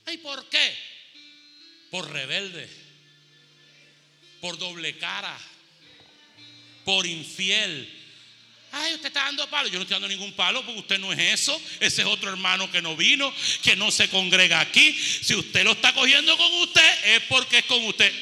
[0.07, 0.77] ¿Y por qué?
[1.91, 2.69] Por rebelde,
[4.41, 5.39] por doble cara,
[6.85, 7.89] por infiel.
[8.73, 9.69] Ay, usted está dando palo.
[9.69, 11.61] Yo no estoy dando ningún palo porque usted no es eso.
[11.79, 13.33] Ese es otro hermano que no vino,
[13.63, 14.93] que no se congrega aquí.
[14.93, 18.13] Si usted lo está cogiendo con usted, es porque es con usted.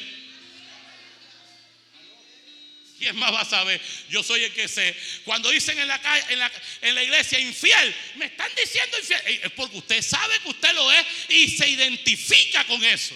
[3.03, 3.81] ¿Quién más va a saber?
[4.07, 4.95] Yo soy el que sé.
[5.25, 6.49] Cuando dicen en la, calle, en la,
[6.79, 9.41] en la iglesia infiel, me están diciendo infiel.
[9.43, 13.13] Es porque usted sabe que usted lo es y se identifica con eso.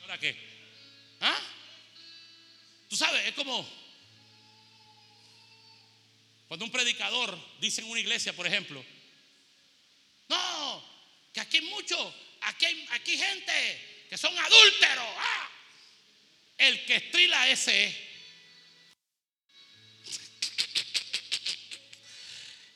[0.00, 0.34] ¿Ahora qué?
[1.20, 1.38] ¿Ah?
[2.88, 3.68] Tú sabes, es como
[6.48, 8.82] cuando un predicador dice en una iglesia, por ejemplo,
[10.30, 10.82] no,
[11.34, 15.04] que aquí hay mucho, aquí hay, aquí gente que son adúlteros.
[15.18, 15.50] Ah,
[16.58, 17.96] el que estrila ese es.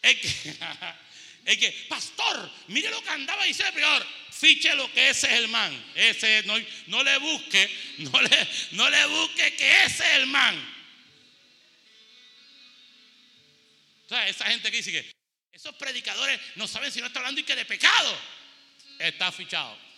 [0.03, 0.19] El
[1.59, 4.07] que, pastor, mire lo que andaba diciendo el peor.
[4.31, 5.93] Fiche lo que ese es el man.
[5.95, 6.55] Ese no,
[6.87, 10.77] no le busque, no le, no le busque que ese es el man.
[14.03, 15.13] Entonces, esa gente que dice que
[15.53, 18.19] esos predicadores no saben si no está hablando y que de pecado.
[18.99, 19.90] Está fichado.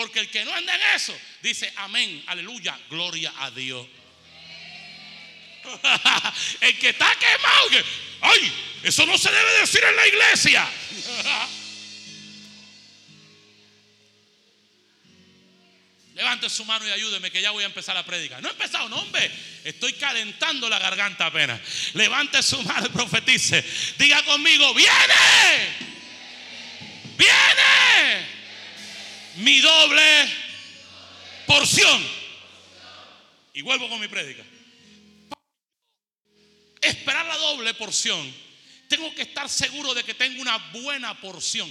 [0.00, 3.86] Porque el que no anda en eso dice amén, aleluya, gloria a Dios.
[6.62, 7.84] el que está quemado, que,
[8.22, 8.50] ay,
[8.82, 10.66] eso no se debe decir en la iglesia.
[16.14, 18.40] Levante su mano y ayúdeme que ya voy a empezar la prédica.
[18.40, 19.30] No he empezado, no, hombre.
[19.64, 21.60] Estoy calentando la garganta apenas.
[21.92, 23.62] Levante su mano y profetice.
[23.98, 25.90] Diga conmigo, viene.
[27.18, 28.39] Viene
[29.36, 30.28] mi doble
[31.46, 32.06] porción.
[33.52, 34.44] Y vuelvo con mi prédica.
[36.80, 38.32] Esperar la doble porción.
[38.88, 41.70] Tengo que estar seguro de que tengo una buena porción.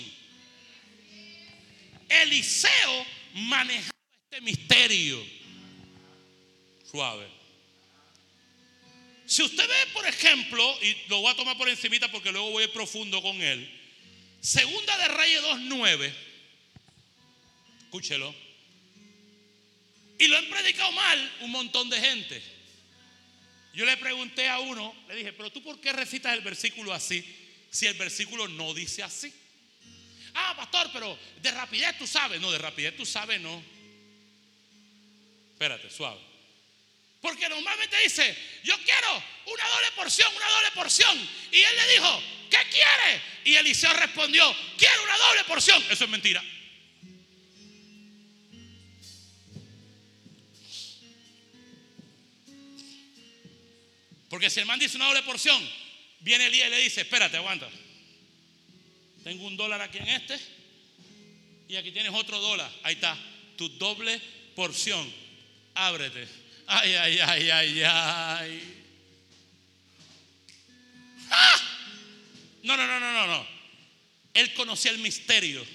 [2.07, 3.97] Eliseo manejaba
[4.32, 5.24] este misterio.
[6.89, 7.28] Suave.
[9.26, 12.64] Si usted ve, por ejemplo, y lo voy a tomar por encimita porque luego voy
[12.64, 13.70] a ir profundo con él.
[14.41, 16.28] Segunda de Reyes 2.9
[17.90, 18.36] Escúchelo.
[20.20, 22.40] Y lo han predicado mal un montón de gente.
[23.74, 27.26] Yo le pregunté a uno, le dije, pero tú por qué recitas el versículo así
[27.72, 29.34] si el versículo no dice así?
[30.36, 32.40] Ah, pastor, pero de rapidez tú sabes.
[32.40, 33.64] No, de rapidez tú sabes, no.
[35.54, 36.20] Espérate, suave.
[37.22, 41.18] Porque normalmente dice, yo quiero una doble porción, una doble porción.
[41.52, 43.22] Y él le dijo, ¿qué quiere?
[43.46, 45.84] Y Eliseo respondió, quiero una doble porción.
[45.90, 46.44] Eso es mentira.
[54.30, 55.67] Porque si el man dice una doble porción,
[56.19, 57.67] viene Elías y le dice, espérate, aguanta.
[59.23, 60.39] Tengo un dólar aquí en este
[61.67, 62.71] y aquí tienes otro dólar.
[62.84, 63.17] Ahí está,
[63.57, 64.21] tu doble
[64.55, 65.11] porción.
[65.73, 66.27] Ábrete.
[66.67, 68.84] Ay, ay, ay, ay, ay.
[71.32, 71.61] ¡Ah!
[72.63, 73.47] No, no, no, no, no, no.
[74.34, 75.65] Él conocía el misterio.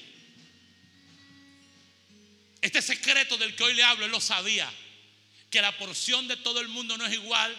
[2.61, 4.73] Este secreto del que hoy le hablo, él lo sabía.
[5.51, 7.57] Que la porción de todo el mundo no es igual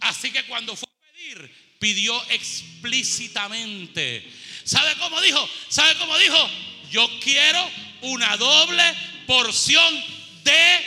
[0.00, 4.28] Así que cuando fue a pedir, pidió explícitamente.
[4.64, 5.48] ¿Sabe cómo dijo?
[5.68, 6.50] ¿Sabe cómo dijo?
[6.90, 7.70] Yo quiero
[8.02, 8.82] una doble
[9.26, 10.04] porción
[10.44, 10.80] de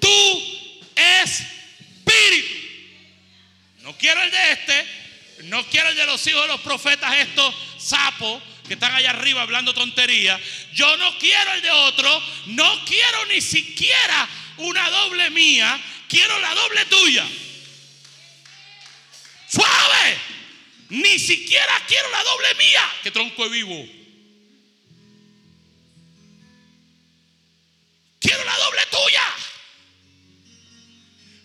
[0.00, 0.08] tu
[0.96, 2.54] espíritu.
[3.82, 4.86] No quiero el de este,
[5.44, 9.42] no quiero el de los hijos de los profetas, estos sapos que están allá arriba
[9.42, 10.40] hablando tonterías.
[10.72, 14.28] Yo no quiero el de otro, no quiero ni siquiera
[14.58, 15.78] una doble mía,
[16.08, 17.26] quiero la doble tuya.
[19.54, 20.18] Suave.
[20.90, 22.82] Ni siquiera quiero la doble mía.
[23.02, 23.88] Que tronco de vivo.
[28.20, 29.22] Quiero la doble tuya.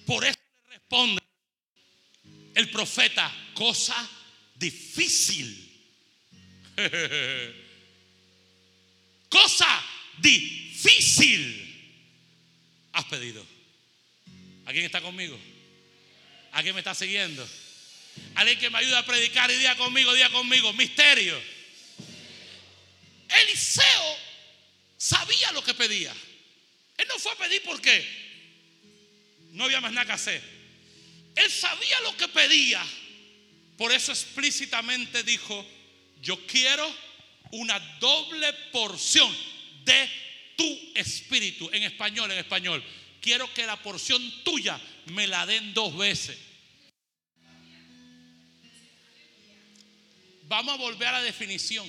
[0.06, 0.38] Por eso
[0.70, 1.22] le responde
[2.56, 4.10] el profeta, cosa
[4.56, 5.66] difícil.
[9.30, 9.86] cosa
[10.18, 11.66] difícil
[12.94, 13.46] has pedido.
[14.66, 15.38] ¿Alguien está conmigo?
[16.52, 17.48] ¿Alguien me está siguiendo?
[18.36, 20.72] Alguien que me ayude a predicar y día conmigo, día conmigo.
[20.74, 21.40] Misterio.
[23.30, 24.18] Eliseo
[24.98, 26.14] sabía lo que pedía.
[26.98, 28.06] Él no fue a pedir porque
[29.52, 30.42] no había más nada que hacer.
[31.36, 32.86] Él sabía lo que pedía.
[33.78, 35.66] Por eso explícitamente dijo,
[36.22, 36.94] yo quiero
[37.52, 39.34] una doble porción
[39.86, 40.10] de
[40.58, 41.70] tu espíritu.
[41.72, 42.84] En español, en español.
[43.22, 46.38] Quiero que la porción tuya me la den dos veces.
[50.50, 51.88] Vamos a volver a la definición.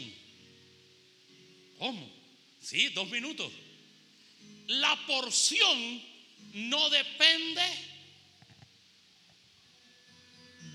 [1.79, 2.13] ¿Cómo?
[2.61, 3.51] Sí, dos minutos.
[4.67, 6.03] La porción
[6.53, 7.63] no depende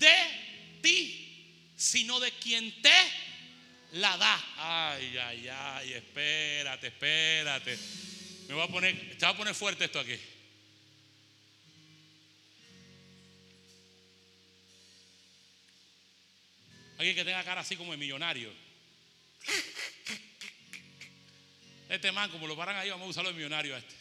[0.00, 2.90] de ti, sino de quien te
[3.92, 4.44] la da.
[4.56, 7.78] Ay, ay, ay, espérate, espérate.
[8.48, 10.16] Me voy a poner, te voy a poner fuerte esto aquí.
[16.98, 18.52] Alguien que tenga cara así como de millonario.
[21.88, 23.94] Este man, como lo paran ahí, vamos a usarlo de millonario a este.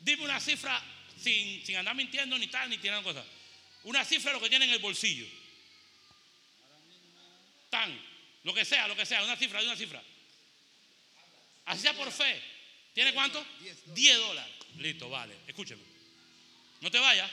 [0.00, 0.82] Dime una cifra
[1.16, 3.24] sin, sin andar mintiendo ni tal, ni tirando cosas.
[3.84, 5.26] Una cifra de lo que tiene en el bolsillo.
[7.70, 7.98] Tan,
[8.42, 10.02] lo que sea, lo que sea, una cifra, de una cifra.
[11.66, 12.42] Así sea por fe.
[12.92, 13.44] ¿Tiene cuánto?
[13.86, 14.54] 10 dólares.
[14.78, 15.34] Listo, vale.
[15.46, 15.82] Escúcheme.
[16.80, 17.30] No te vayas.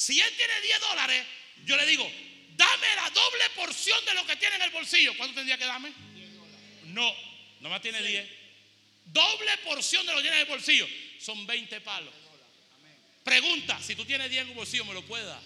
[0.00, 1.26] Si él tiene 10 dólares,
[1.66, 2.10] yo le digo,
[2.56, 5.14] dame la doble porción de lo que tiene en el bolsillo.
[5.14, 5.92] ¿Cuánto tendría que darme?
[6.14, 6.60] 10 dólares.
[6.84, 7.14] No,
[7.60, 8.26] nomás tiene 10.
[9.04, 10.88] Doble porción de lo que tiene en el bolsillo.
[11.18, 12.14] Son 20 palos.
[13.22, 15.42] Pregunta, si tú tienes 10 en el bolsillo, ¿me lo puedes dar?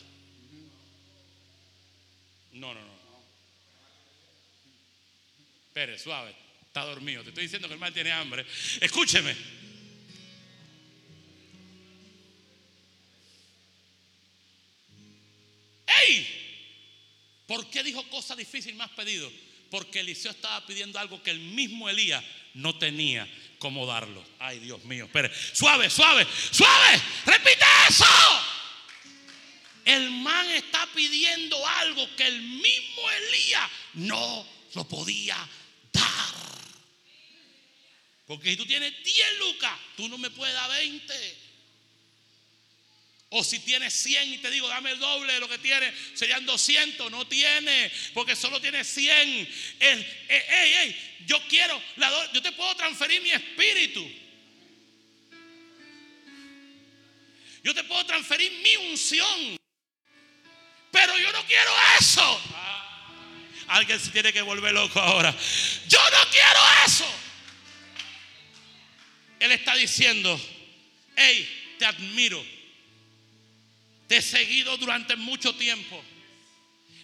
[2.52, 2.94] No, no, no.
[5.66, 6.32] Espere, suave.
[6.68, 7.24] Está dormido.
[7.24, 8.46] Te estoy diciendo que el mal tiene hambre.
[8.80, 9.34] Escúcheme.
[17.46, 19.30] ¿Por qué dijo cosa difícil más pedido?
[19.70, 22.24] Porque Eliseo estaba pidiendo algo que el mismo Elías
[22.54, 23.28] no tenía
[23.58, 24.24] cómo darlo.
[24.38, 25.30] Ay, Dios mío, espere.
[25.52, 27.02] Suave, suave, suave.
[27.26, 28.04] Repite eso.
[29.84, 35.36] El man está pidiendo algo que el mismo Elías no lo podía
[35.92, 36.34] dar.
[38.26, 41.43] Porque si tú tienes 10 lucas, tú no me puedes dar 20.
[43.36, 46.46] O si tienes 100 y te digo, dame el doble de lo que tienes, serían
[46.46, 47.10] 200.
[47.10, 49.48] No tiene, porque solo tienes 100.
[51.26, 51.82] yo quiero,
[52.32, 54.08] yo te puedo transferir mi espíritu.
[57.64, 59.56] Yo te puedo transferir mi unción.
[60.92, 62.40] Pero yo no quiero eso.
[63.66, 65.34] alguien se tiene que volver loco ahora.
[65.88, 67.06] Yo no quiero eso.
[69.40, 70.40] Él está diciendo,
[71.16, 72.54] hey, te admiro
[74.16, 76.02] he seguido durante mucho tiempo.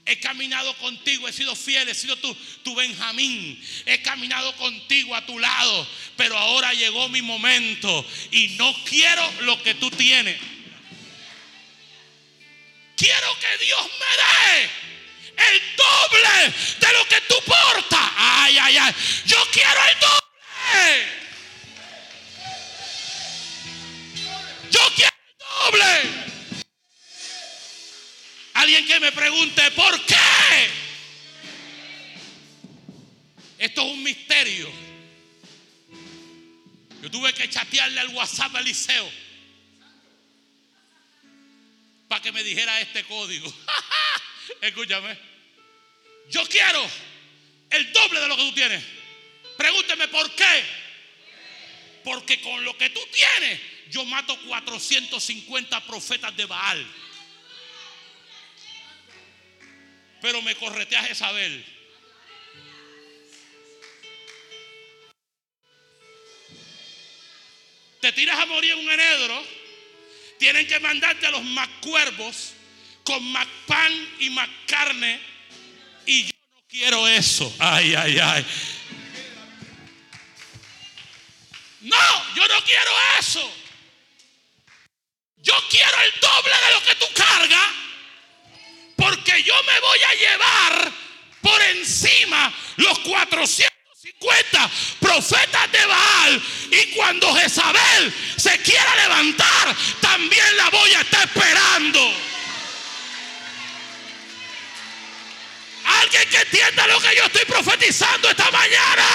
[0.06, 2.34] He caminado contigo, he sido fiel, he sido tu,
[2.64, 3.62] tu Benjamín.
[3.86, 5.88] He caminado contigo a tu lado.
[6.16, 10.40] Pero ahora llegó mi momento y no quiero lo que tú tienes.
[12.96, 14.70] Quiero que Dios me dé
[15.48, 18.10] el doble de lo que tú portas.
[18.16, 18.94] Ay, ay, ay.
[19.26, 21.06] Yo quiero el doble.
[24.70, 26.29] Yo quiero el doble.
[28.60, 30.68] Alguien que me pregunte, ¿por qué?
[33.58, 34.70] Esto es un misterio.
[37.02, 39.10] Yo tuve que chatearle al WhatsApp a Eliseo
[42.06, 43.50] para que me dijera este código.
[44.60, 45.16] Escúchame.
[46.28, 46.86] Yo quiero
[47.70, 48.84] el doble de lo que tú tienes.
[49.56, 50.64] Pregúnteme por qué.
[52.04, 53.58] Porque con lo que tú tienes,
[53.90, 56.99] yo mato 450 profetas de Baal.
[60.20, 61.64] Pero me corretea Jezabel.
[68.00, 69.44] Te tiras a morir en un enedro,
[70.38, 72.54] tienen que mandarte a los más cuervos
[73.04, 75.20] con más pan y más carne.
[76.06, 77.54] Y yo no quiero eso.
[77.58, 78.46] Ay, ay, ay.
[82.34, 83.56] yo no quiero eso.
[85.36, 87.70] Yo quiero el doble de lo que tú cargas.
[89.00, 90.92] Porque yo me voy a llevar
[91.40, 94.70] por encima los 450
[95.00, 96.42] profetas de Baal.
[96.70, 102.12] Y cuando Jezabel se quiera levantar, también la voy a estar esperando.
[106.02, 109.06] Alguien que entienda lo que yo estoy profetizando esta mañana.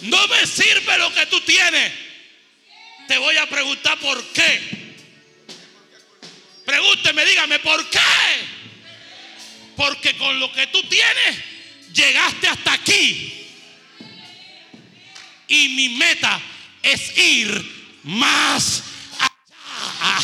[0.00, 1.92] No me sirve lo que tú tienes.
[3.06, 4.85] Te voy a preguntar por qué.
[6.66, 8.00] Pregúnteme, dígame, ¿por qué?
[9.76, 11.44] Porque con lo que tú tienes
[11.92, 13.32] llegaste hasta aquí.
[15.46, 16.40] Y mi meta
[16.82, 18.82] es ir más
[19.20, 20.18] allá.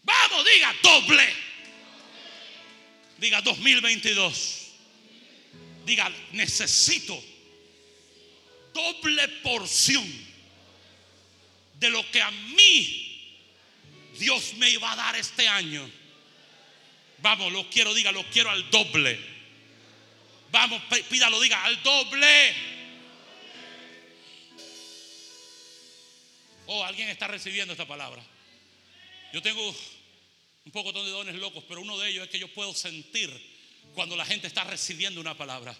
[0.03, 1.33] Vamos, diga doble.
[3.17, 4.65] Diga 2022.
[5.85, 7.23] Diga, necesito
[8.73, 10.34] doble porción
[11.79, 13.01] de lo que a mí
[14.17, 15.89] Dios me iba a dar este año.
[17.19, 19.19] Vamos, lo quiero, diga, lo quiero al doble.
[20.51, 22.53] Vamos, pí- pídalo, diga, al doble.
[26.67, 28.23] Oh, alguien está recibiendo esta palabra.
[29.33, 29.67] Yo tengo
[30.65, 33.29] un poco de dones locos, pero uno de ellos es que yo puedo sentir
[33.93, 35.75] cuando la gente está recibiendo una palabra.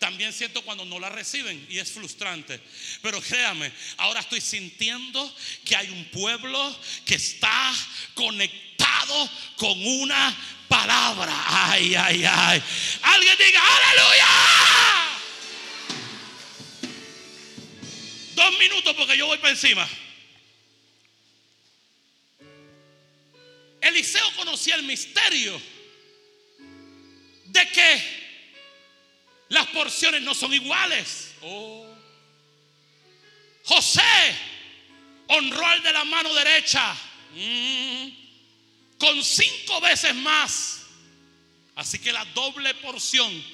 [0.00, 2.58] También siento cuando no la reciben y es frustrante.
[3.02, 7.70] Pero créame, ahora estoy sintiendo que hay un pueblo que está
[8.14, 10.34] conectado con una
[10.68, 11.30] palabra.
[11.46, 12.62] Ay, ay, ay.
[13.02, 14.26] Alguien diga, aleluya.
[18.34, 19.86] Dos minutos porque yo voy para encima.
[23.82, 25.60] Eliseo conocía el misterio
[27.44, 28.19] de que
[29.50, 31.32] las porciones no son iguales.
[31.42, 31.86] Oh.
[33.64, 34.00] José
[35.26, 36.96] honró al de la mano derecha
[37.34, 38.08] mm,
[38.96, 40.82] con cinco veces más.
[41.74, 43.44] Así que la doble porción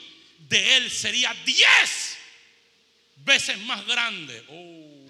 [0.50, 2.18] de él sería diez
[3.24, 4.44] veces más grande.
[4.50, 5.06] Oh.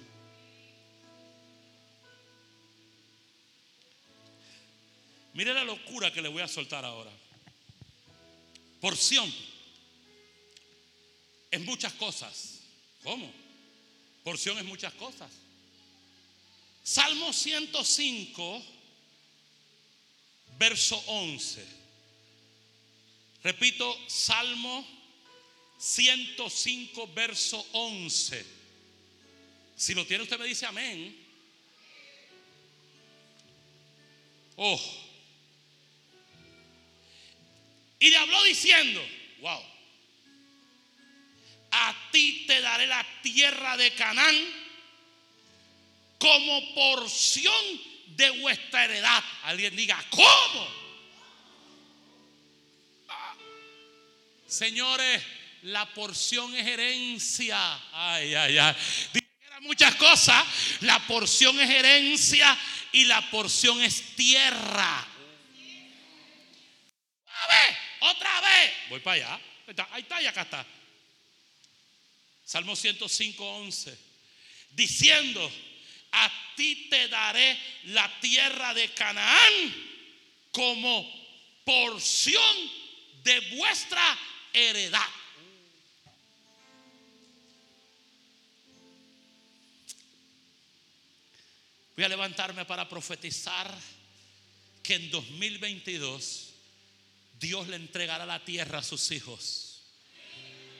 [5.34, 7.10] Mire la locura que le voy a soltar ahora.
[8.80, 9.34] Porción
[11.50, 12.60] es muchas cosas.
[13.02, 13.32] ¿Cómo?
[14.24, 15.30] Porción es muchas cosas.
[16.82, 18.64] Salmo 105,
[20.58, 21.66] verso 11.
[23.42, 24.86] Repito, Salmo
[25.78, 28.44] 105, verso 11.
[29.76, 31.16] Si lo tiene usted me dice amén.
[34.56, 34.80] Oh.
[37.98, 39.00] Y le habló diciendo,
[39.40, 39.60] wow,
[41.76, 44.36] a ti te daré la tierra de Canaán
[46.18, 49.22] como porción de vuestra heredad.
[49.44, 50.68] Alguien diga, ¿cómo?
[53.08, 53.34] Ah.
[54.46, 55.22] Señores,
[55.62, 57.58] la porción es herencia.
[57.92, 58.74] Ay, ay, ay.
[59.12, 60.44] Dije que eran muchas cosas.
[60.80, 62.56] La porción es herencia
[62.92, 65.06] y la porción es tierra.
[67.26, 68.72] Otra vez, otra vez.
[68.88, 69.34] Voy para allá.
[69.34, 70.66] Ahí está, ahí está y acá está.
[72.46, 73.98] Salmo 105, 11.
[74.70, 75.50] Diciendo,
[76.12, 79.74] a ti te daré la tierra de Canaán
[80.52, 81.04] como
[81.64, 82.56] porción
[83.24, 84.18] de vuestra
[84.52, 85.08] heredad.
[91.96, 93.76] Voy a levantarme para profetizar
[94.84, 96.52] que en 2022
[97.40, 99.65] Dios le entregará la tierra a sus hijos.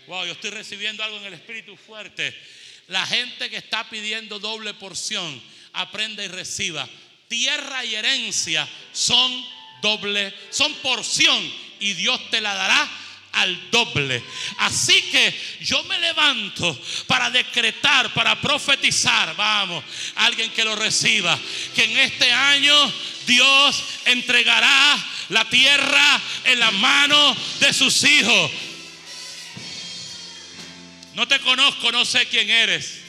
[0.06, 2.32] Wow, yo estoy recibiendo algo en el espíritu fuerte.
[2.88, 5.42] La gente que está pidiendo doble porción,
[5.72, 6.88] aprenda y reciba.
[7.28, 9.44] Tierra y herencia son
[9.82, 12.88] doble, son porción y Dios te la dará
[13.32, 14.22] al doble.
[14.58, 16.78] Así que yo me levanto
[17.08, 19.84] para decretar, para profetizar, vamos,
[20.14, 21.36] alguien que lo reciba,
[21.74, 22.92] que en este año
[23.26, 28.52] Dios entregará la tierra en la mano de sus hijos.
[31.16, 33.00] No te conozco, no sé quién eres.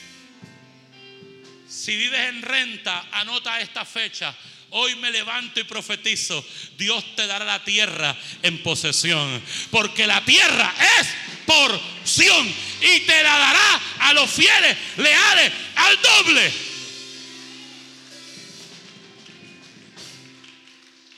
[1.67, 4.33] Si vives en renta, anota esta fecha.
[4.69, 6.43] Hoy me levanto y profetizo.
[6.77, 9.43] Dios te dará la tierra en posesión.
[9.71, 11.07] Porque la tierra es
[11.45, 12.47] porción.
[12.79, 16.53] Y te la dará a los fieles, leales, al doble.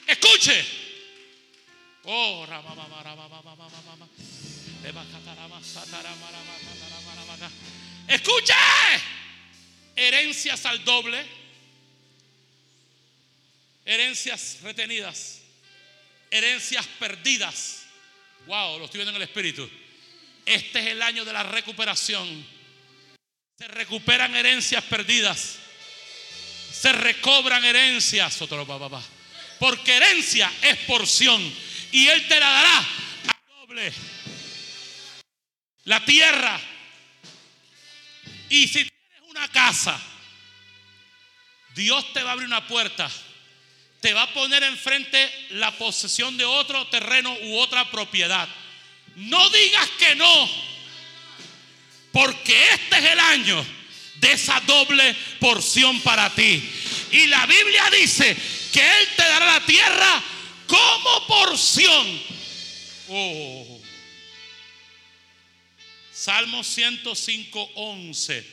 [0.08, 0.66] Escuche.
[2.06, 2.48] Oh,
[8.08, 8.54] Escuche.
[9.96, 11.26] Herencias al doble.
[13.86, 15.42] Herencias retenidas.
[16.32, 17.84] Herencias perdidas.
[18.46, 19.70] Wow, lo estoy viendo en el espíritu.
[20.46, 22.46] Este es el año de la recuperación.
[23.58, 25.58] Se recuperan herencias perdidas.
[26.72, 28.42] Se recobran herencias.
[28.42, 29.04] Otro papá.
[29.60, 31.42] Porque herencia es porción.
[31.92, 33.92] Y Él te la dará a doble.
[35.84, 36.60] La tierra.
[38.50, 40.00] Y si tienes una casa,
[41.76, 43.10] Dios te va a abrir una puerta.
[44.02, 48.48] Te va a poner enfrente la posesión de otro terreno u otra propiedad.
[49.16, 50.50] No digas que no.
[52.12, 53.66] Porque este es el año
[54.16, 56.70] de esa doble porción para ti.
[57.12, 58.36] Y la Biblia dice
[58.72, 60.24] que Él te dará la tierra
[60.68, 62.22] como porción.
[63.10, 63.79] Oh.
[66.20, 68.46] Salmo 105, 11.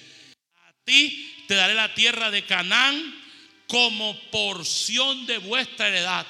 [0.55, 3.13] A ti te daré la tierra de Canaán
[3.67, 6.25] como porción de vuestra heredad.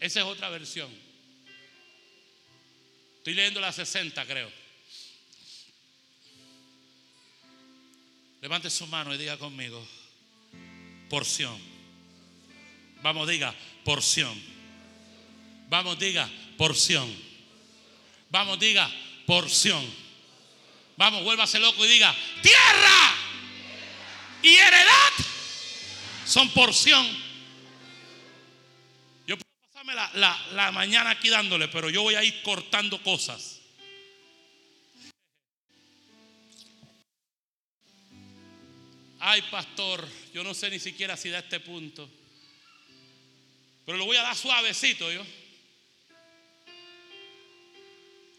[0.00, 0.90] Esa es otra versión.
[3.18, 4.50] Estoy leyendo la 60, creo.
[8.40, 9.86] Levante su mano y diga conmigo,
[11.10, 11.60] porción.
[13.02, 14.57] Vamos, diga, porción.
[15.68, 17.14] Vamos, diga, porción.
[18.30, 18.90] Vamos, diga,
[19.26, 19.84] porción.
[20.96, 23.14] Vamos, vuélvase loco y diga, tierra
[24.42, 25.12] y heredad
[26.24, 27.06] son porción.
[29.26, 33.60] Yo puedo pasarme la, la mañana aquí dándole, pero yo voy a ir cortando cosas.
[39.20, 42.08] Ay, pastor, yo no sé ni siquiera si da este punto.
[43.84, 45.24] Pero lo voy a dar suavecito yo.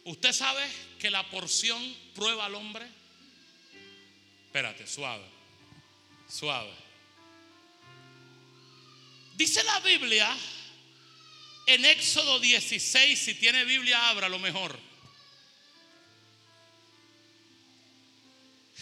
[0.10, 1.80] ¿Usted sabe que la porción
[2.16, 2.84] prueba al hombre?
[4.48, 5.24] Espérate, suave.
[6.28, 6.74] Suave.
[9.36, 10.36] Dice la Biblia
[11.68, 14.80] en Éxodo 16, si tiene Biblia, abra lo mejor.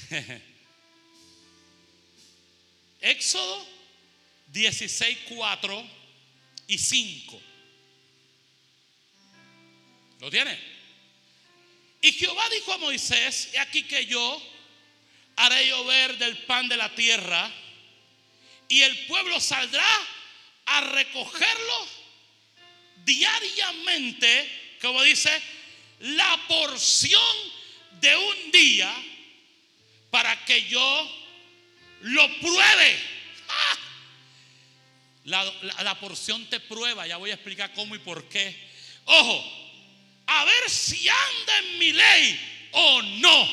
[3.02, 3.68] Éxodo
[4.54, 5.90] 16, 4
[6.68, 7.42] y 5.
[10.22, 10.77] ¿Lo tiene?
[12.02, 14.42] Y Jehová dijo a Moisés, he aquí que yo
[15.36, 17.52] haré llover del pan de la tierra
[18.68, 19.88] y el pueblo saldrá
[20.66, 21.88] a recogerlo
[23.06, 25.32] diariamente, como dice,
[26.00, 27.22] la porción
[28.02, 28.94] de un día
[30.12, 31.18] para que yo
[32.02, 33.00] lo pruebe.
[33.50, 33.78] ¡Ah!
[35.26, 38.56] La, porción te prueba, ya voy a explicar cómo y por qué.
[39.06, 39.67] Ojo,
[40.28, 43.50] a ver si anda en mi ley o no.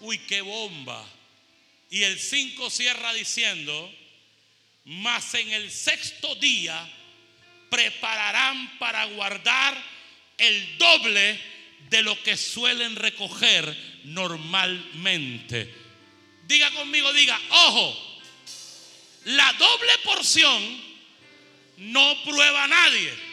[0.00, 1.04] Uy, qué bomba.
[1.90, 3.94] Y el 5 cierra diciendo,
[4.84, 6.88] mas en el sexto día
[7.70, 9.76] prepararán para guardar
[10.36, 11.40] el doble
[11.90, 15.74] de lo que suelen recoger normalmente.
[16.46, 18.22] Diga conmigo, diga, ojo,
[19.24, 20.82] la doble porción
[21.78, 23.27] no prueba a nadie.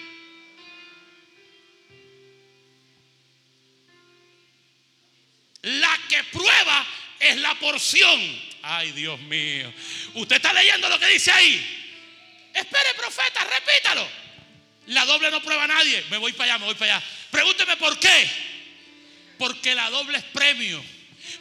[5.66, 6.86] La que prueba
[7.20, 8.22] es la porción.
[8.62, 9.74] Ay, Dios mío.
[10.14, 11.56] Usted está leyendo lo que dice ahí.
[12.54, 14.08] Espere, profeta, repítalo.
[14.88, 16.04] La doble no prueba a nadie.
[16.12, 17.06] Me voy para allá, me voy para allá.
[17.32, 18.30] Pregúnteme por qué.
[19.40, 20.84] Porque la doble es premio.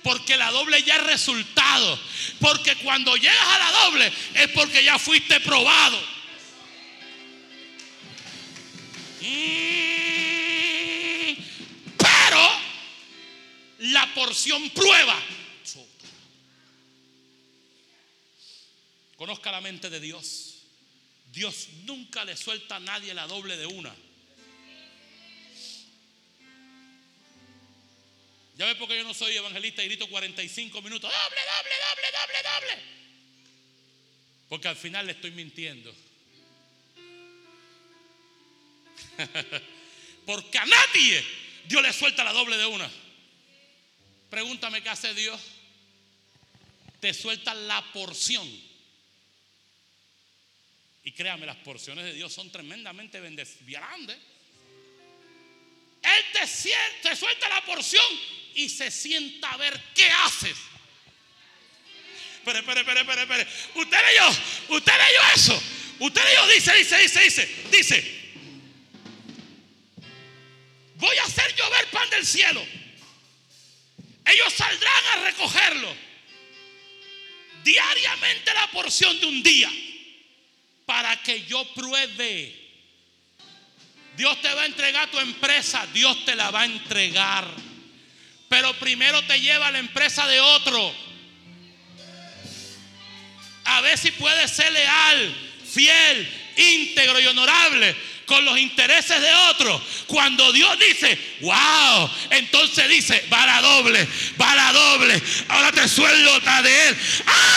[0.03, 2.01] Porque la doble ya es resultado.
[2.41, 6.03] Porque cuando llegas a la doble es porque ya fuiste probado.
[9.21, 10.04] Mm,
[13.93, 15.21] la porción prueba.
[19.17, 20.63] Conozca la mente de Dios.
[21.33, 23.95] Dios nunca le suelta a nadie la doble de una.
[28.57, 31.11] Ya ves porque yo no soy evangelista y grito 45 minutos.
[31.11, 32.83] Doble, doble, doble, doble, doble.
[34.49, 35.95] Porque al final le estoy mintiendo.
[40.27, 41.25] Porque a nadie
[41.67, 42.91] Dios le suelta la doble de una.
[44.35, 45.41] Pregúntame qué hace Dios.
[46.99, 48.45] Te suelta la porción.
[51.05, 54.19] Y créame, las porciones de Dios son tremendamente grandes.
[56.03, 58.05] Él te, suelta la porción
[58.57, 60.57] y se sienta a ver qué haces.
[62.39, 63.47] Espere, espere, espere, espere, espere.
[63.77, 64.29] Usted leyó,
[64.77, 65.63] usted leyó eso.
[66.01, 68.35] Usted leyó, dice, dice, dice, dice, dice.
[70.97, 72.84] Voy a hacer llover pan del cielo.
[74.25, 75.95] Ellos saldrán a recogerlo.
[77.63, 79.71] Diariamente la porción de un día.
[80.87, 82.63] Para que yo pruebe.
[84.17, 85.87] Dios te va a entregar tu empresa.
[85.93, 87.47] Dios te la va a entregar.
[88.49, 90.95] Pero primero te lleva a la empresa de otro.
[93.65, 95.35] A ver si puedes ser leal,
[95.67, 97.97] fiel, íntegro y honorable
[98.27, 99.83] con los intereses de otros.
[100.07, 104.09] Cuando Dios dice, wow, entonces dice, va la doble,
[104.41, 105.23] va la doble.
[105.49, 106.97] Ahora te sueldo de él.
[107.27, 107.55] ¡Ah!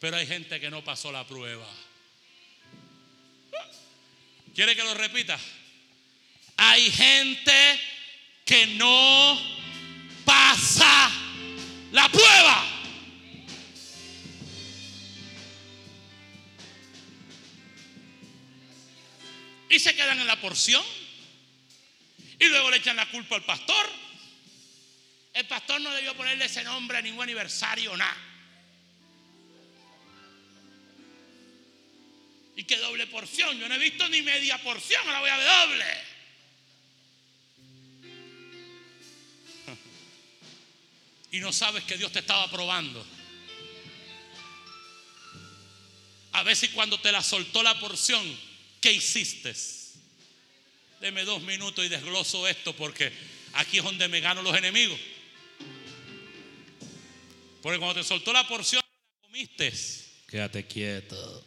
[0.00, 1.66] Pero hay gente que no pasó la prueba.
[4.54, 5.38] ¿Quiere que lo repita?
[6.56, 7.80] Hay gente
[8.44, 9.38] que no
[10.24, 11.10] pasa
[11.92, 12.64] la prueba.
[19.70, 20.82] Y se quedan en la porción.
[22.38, 23.88] Y luego le echan la culpa al pastor.
[25.34, 28.16] El pastor no debió ponerle ese nombre a ningún aniversario, nada.
[32.56, 33.58] Y que doble porción.
[33.58, 36.07] Yo no he visto ni media porción, ahora voy a ver doble.
[41.30, 43.04] Y no sabes que Dios te estaba probando.
[46.32, 48.24] A si cuando te la soltó la porción,
[48.80, 49.54] ¿qué hiciste?
[51.00, 53.12] Deme dos minutos y desgloso esto porque
[53.54, 54.98] aquí es donde me gano los enemigos.
[57.62, 58.82] Porque cuando te soltó la porción,
[59.22, 59.72] comiste.
[60.28, 61.44] Quédate quieto.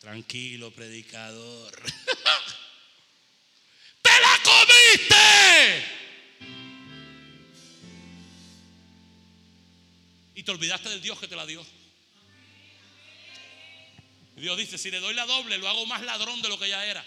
[0.00, 1.74] Tranquilo, predicador.
[4.02, 5.97] ¡Te la comiste!
[10.38, 11.66] Y te olvidaste del Dios que te la dio.
[14.36, 16.86] Dios dice, si le doy la doble, lo hago más ladrón de lo que ya
[16.86, 17.04] era.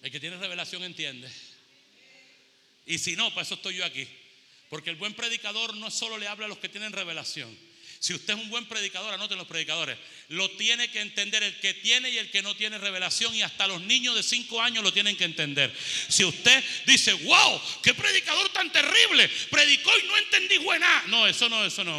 [0.00, 1.28] El que tiene revelación entiende.
[2.86, 4.06] Y si no, para eso estoy yo aquí.
[4.70, 7.58] Porque el buen predicador no solo le habla a los que tienen revelación.
[8.00, 9.98] Si usted es un buen predicador, anoten los predicadores.
[10.28, 13.34] Lo tiene que entender el que tiene y el que no tiene revelación.
[13.34, 15.74] Y hasta los niños de 5 años lo tienen que entender.
[16.08, 19.28] Si usted dice, wow, qué predicador tan terrible.
[19.50, 21.04] Predicó y no entendí buena.
[21.08, 21.98] No, eso no, eso no.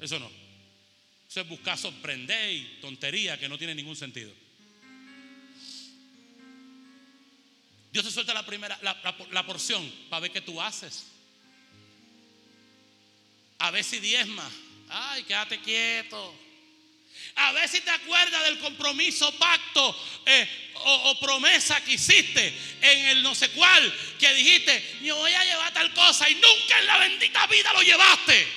[0.00, 0.30] Eso no.
[1.28, 4.32] Eso es buscar sorprender y tontería que no tiene ningún sentido.
[7.92, 11.06] Dios te suelta la primera, la, porción para ver qué tú haces.
[13.60, 14.48] A ver si diezma.
[14.88, 16.34] Ay, quédate quieto.
[17.36, 19.96] A ver si te acuerdas del compromiso, pacto
[20.26, 25.44] eh, o, promesa que hiciste en el no sé cuál, que dijiste, yo voy a
[25.44, 28.48] llevar tal cosa y nunca en la bendita vida lo llevaste.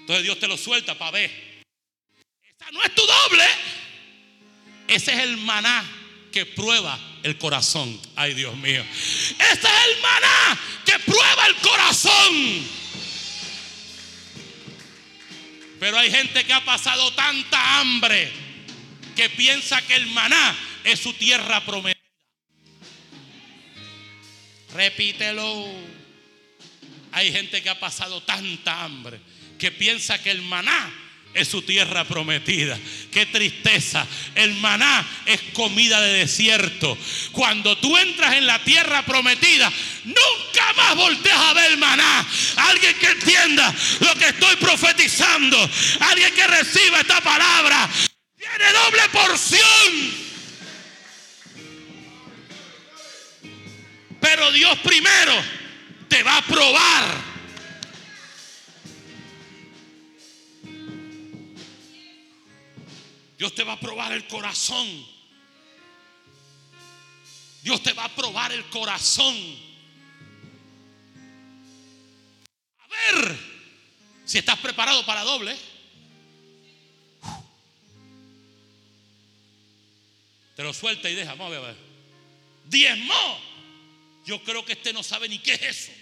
[0.00, 1.48] Entonces Dios te lo suelta para ver
[2.72, 3.44] no es tu doble.
[4.88, 5.84] Ese es el maná
[6.30, 8.00] que prueba el corazón.
[8.16, 8.82] Ay, Dios mío.
[8.82, 12.68] Ese es el maná que prueba el corazón.
[15.80, 18.32] Pero hay gente que ha pasado tanta hambre
[19.14, 21.98] que piensa que el maná es su tierra prometida.
[24.74, 25.66] Repítelo.
[27.12, 29.20] Hay gente que ha pasado tanta hambre
[29.58, 31.07] que piensa que el maná
[31.38, 32.78] es su tierra prometida.
[33.12, 34.06] Qué tristeza.
[34.34, 36.96] El maná es comida de desierto.
[37.32, 39.72] Cuando tú entras en la tierra prometida,
[40.04, 42.26] nunca más volteas a ver maná.
[42.56, 45.70] Alguien que entienda lo que estoy profetizando.
[46.00, 47.88] Alguien que reciba esta palabra.
[48.36, 50.28] Tiene doble porción.
[54.20, 55.34] Pero Dios primero
[56.08, 57.27] te va a probar
[63.38, 65.06] Dios te va a probar el corazón.
[67.62, 69.36] Dios te va a probar el corazón.
[72.80, 73.38] A ver
[74.24, 75.56] si estás preparado para doble.
[80.56, 81.34] Te lo suelta y deja.
[81.36, 81.76] Vamos a ver.
[82.64, 83.38] Diezmo.
[84.26, 85.92] Yo creo que este no sabe ni qué es eso.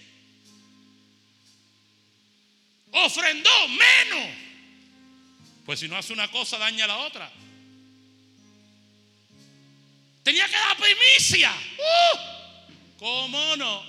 [2.91, 4.46] Ofrendó menos.
[5.67, 7.29] Pues si no hace una cosa, daña la otra.
[10.23, 11.53] Tenía que dar primicia.
[11.53, 12.97] ¡Uh!
[12.97, 13.83] ¿Cómo no?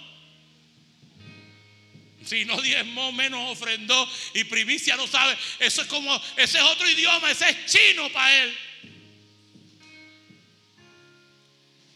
[2.25, 5.39] Si no diezmó, menos ofrendó y primicia no sabe.
[5.61, 8.59] Eso es como, ese es otro idioma, ese es chino para él.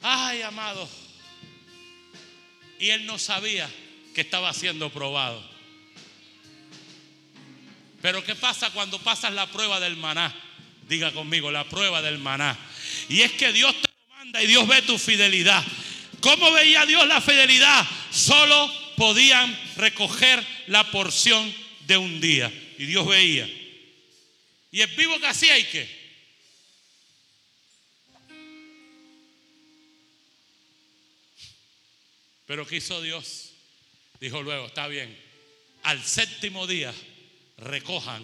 [0.00, 0.88] Ay, amado.
[2.78, 3.68] Y él no sabía
[4.14, 5.51] que estaba siendo probado.
[8.02, 10.34] Pero ¿qué pasa cuando pasas la prueba del maná?
[10.88, 12.58] Diga conmigo, la prueba del maná.
[13.08, 13.74] Y es que Dios
[14.32, 15.64] te y Dios ve tu fidelidad.
[16.20, 17.86] ¿Cómo veía Dios la fidelidad?
[18.10, 21.54] Solo podían recoger la porción
[21.86, 22.52] de un día.
[22.76, 23.48] Y Dios veía.
[24.72, 26.02] Y el vivo que hacía y qué.
[32.46, 33.52] Pero ¿qué hizo Dios?
[34.18, 35.16] Dijo luego, está bien,
[35.84, 36.92] al séptimo día
[37.64, 38.22] recojan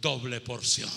[0.00, 0.90] doble porción.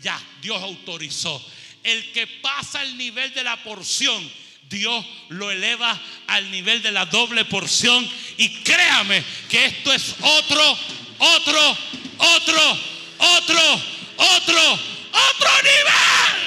[0.00, 1.42] Ya, Dios autorizó
[1.86, 4.28] el que pasa el nivel de la porción,
[4.68, 8.08] Dios lo eleva al nivel de la doble porción.
[8.36, 10.78] Y créame que esto es otro,
[11.18, 11.78] otro,
[12.18, 12.78] otro,
[13.18, 13.82] otro,
[14.16, 14.72] otro,
[15.12, 16.46] otro nivel.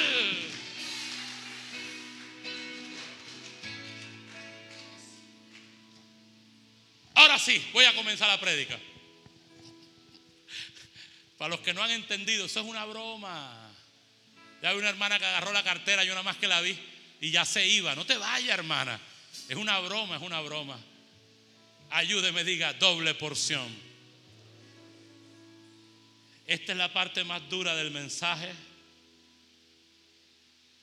[7.16, 8.78] Ahora sí, voy a comenzar la prédica.
[11.39, 13.71] Para los que no han entendido, eso es una broma.
[14.61, 16.77] Ya vi una hermana que agarró la cartera, yo nada más que la vi
[17.21, 17.95] y ya se iba.
[17.95, 18.99] No te vayas, hermana.
[19.47, 20.77] Es una broma, es una broma.
[21.91, 23.73] Ayúdeme, diga, doble porción.
[26.45, 28.51] Esta es la parte más dura del mensaje.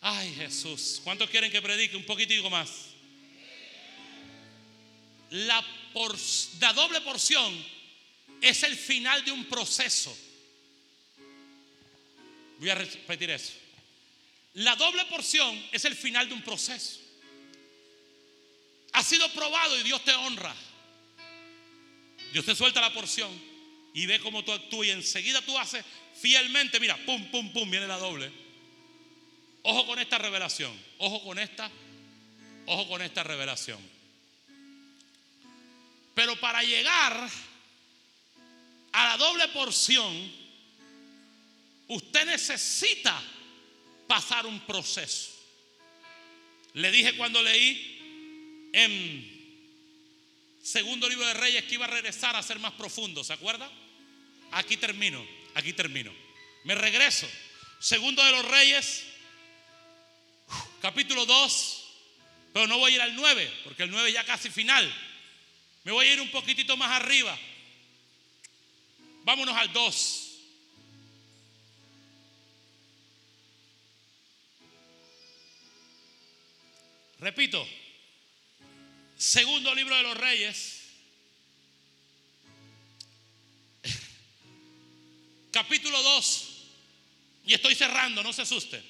[0.01, 1.03] Ay, Jesús.
[1.05, 2.71] ¿Cuántos quieren que predique un poquitico más?
[5.29, 5.63] La
[6.73, 7.63] doble porción
[8.41, 10.17] es el final de un proceso.
[12.59, 13.53] Voy a repetir eso.
[14.55, 17.01] La doble porción es el final de un proceso.
[18.93, 20.55] Ha sido probado y Dios te honra.
[22.33, 23.31] Dios te suelta la porción
[23.93, 25.85] y ve cómo tú actúas y enseguida tú haces
[26.21, 28.31] fielmente, mira, pum, pum, pum, viene la doble.
[29.63, 31.71] Ojo con esta revelación, ojo con esta,
[32.67, 33.81] ojo con esta revelación.
[36.15, 37.29] Pero para llegar
[38.93, 40.46] a la doble porción,
[41.89, 43.23] usted necesita
[44.07, 45.33] pasar un proceso.
[46.75, 49.37] Le dije cuando leí en
[50.63, 53.71] segundo libro de Reyes que iba a regresar a ser más profundo, ¿se acuerda?
[54.53, 55.25] Aquí termino,
[55.55, 56.13] aquí termino.
[56.65, 57.27] Me regreso.
[57.79, 59.05] Segundo de los Reyes,
[60.81, 61.85] capítulo 2,
[62.53, 64.93] pero no voy a ir al 9, porque el 9 ya casi final.
[65.85, 67.39] Me voy a ir un poquitito más arriba.
[69.25, 70.26] Vámonos al 2.
[77.19, 77.67] Repito,
[79.17, 80.83] segundo libro de los reyes,
[85.51, 86.49] capítulo 2,
[87.47, 88.83] y estoy cerrando, no se asuste.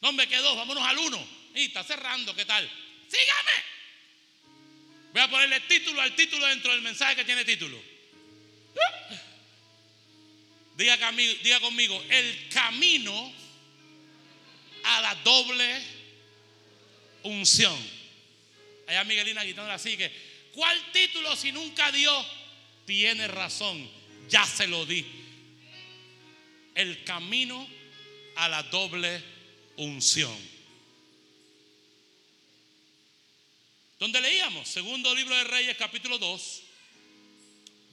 [0.00, 1.28] No me quedó, vámonos al 1.
[1.54, 2.68] Y está cerrando, ¿qué tal?
[3.08, 3.52] Sígame.
[5.12, 7.80] Voy a ponerle título al título dentro del mensaje que tiene título.
[10.76, 13.32] Diga diga conmigo el camino
[14.82, 15.93] a la doble
[17.24, 17.76] unción.
[18.86, 20.10] Allá Miguelina gritando así que,
[20.52, 22.12] ¿cuál título si nunca dio?
[22.86, 23.88] Tiene razón,
[24.28, 25.04] ya se lo di.
[26.74, 27.66] El camino
[28.36, 29.22] a la doble
[29.76, 30.54] unción.
[33.98, 36.62] Donde leíamos, segundo libro de Reyes, capítulo 2,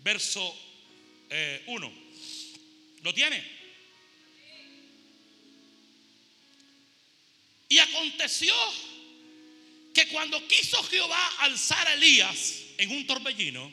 [0.04, 0.42] verso
[1.68, 1.88] 1.
[1.88, 1.92] Eh,
[3.04, 3.62] ¿Lo tiene?
[7.70, 8.54] Y aconteció
[10.12, 13.72] cuando quiso Jehová alzar a Elías en un torbellino,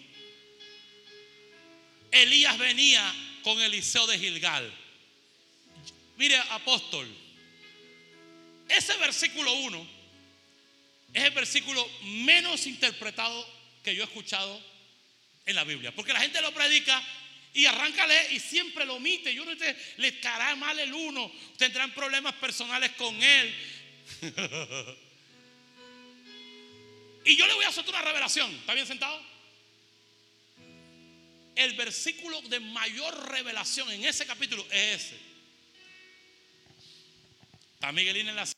[2.11, 4.72] Elías venía con Eliseo de Gilgal.
[6.16, 7.07] Mire, apóstol,
[8.68, 9.89] ese versículo 1
[11.14, 13.47] es el versículo menos interpretado
[13.82, 14.61] que yo he escuchado
[15.47, 15.95] en la Biblia.
[15.95, 17.03] Porque la gente lo predica
[17.55, 19.34] y arranca y siempre lo omite.
[19.34, 23.55] Yo no te, le caerá mal el uno, tendrán problemas personales con él.
[27.29, 28.51] Y yo le voy a hacer una revelación.
[28.55, 29.20] ¿Está bien sentado?
[31.55, 35.20] El versículo de mayor revelación en ese capítulo es ese.
[37.74, 38.49] Está Miguelín en la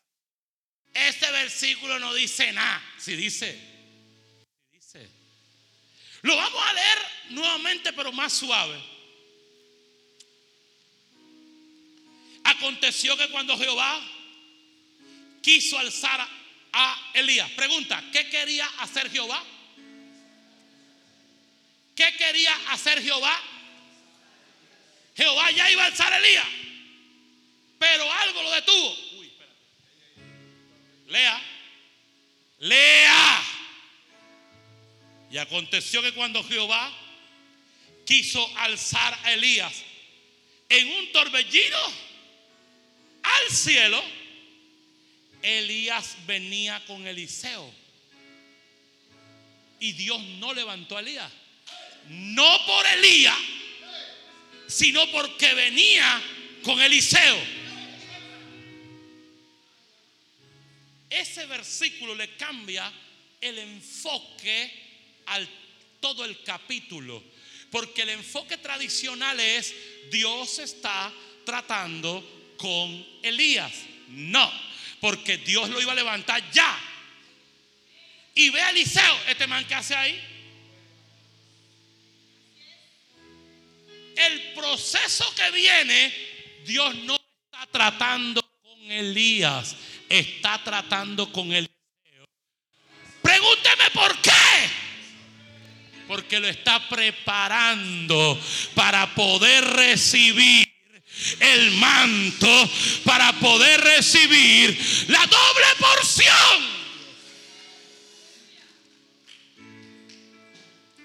[0.95, 2.81] Este versículo no dice nada.
[2.97, 3.61] Si dice,
[4.71, 5.11] dice.
[6.23, 6.99] Lo vamos a leer
[7.31, 8.81] nuevamente, pero más suave.
[12.45, 14.01] Aconteció que cuando Jehová
[15.43, 16.39] quiso alzar
[16.73, 19.43] a Elías, pregunta, ¿qué quería hacer Jehová?
[21.95, 23.39] ¿Qué quería hacer Jehová?
[25.16, 26.47] Jehová ya iba a alzar a Elías,
[27.79, 28.97] pero algo lo detuvo.
[31.09, 31.43] Lea,
[32.61, 33.43] lea.
[35.31, 36.93] Y aconteció que cuando Jehová
[38.07, 39.73] quiso alzar a Elías
[40.68, 41.79] en un torbellino
[43.23, 44.03] al cielo,
[45.43, 47.72] Elías venía con Eliseo.
[49.78, 51.30] Y Dios no levantó a Elías.
[52.09, 53.36] No por Elías,
[54.66, 56.22] sino porque venía
[56.62, 57.61] con Eliseo.
[61.09, 62.93] Ese versículo le cambia
[63.41, 64.70] el enfoque
[65.26, 65.49] al
[66.01, 67.22] todo el capítulo.
[67.70, 69.74] Porque el enfoque tradicional es
[70.11, 71.12] Dios está
[71.45, 73.72] tratando con Elías.
[74.09, 74.51] No,
[75.01, 76.78] porque Dios lo iba a levantar ya.
[78.34, 80.20] Y ve a Eliseo, este man que hace ahí.
[84.16, 86.14] El proceso que viene,
[86.66, 89.74] Dios no está tratando con Elías,
[90.09, 91.70] está tratando con Eliseo.
[93.22, 94.30] Pregúnteme por qué.
[96.07, 98.38] Porque lo está preparando
[98.74, 100.70] para poder recibir
[101.41, 102.71] el manto,
[103.05, 106.81] para poder recibir la doble porción.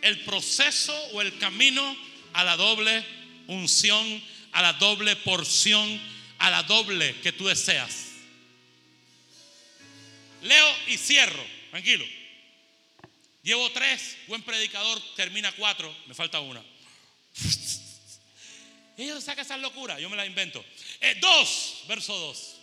[0.02, 1.98] El proceso o el camino
[2.34, 3.04] a la doble
[3.48, 6.00] unción, a la doble porción,
[6.38, 8.06] a la doble que tú deseas.
[10.44, 12.06] Leo y cierro, tranquilo.
[13.42, 16.64] Llevo tres, buen predicador, termina cuatro, me falta una.
[18.98, 20.64] Ellos sacan esa locura, yo me la invento.
[21.02, 22.56] Eh, dos, verso dos.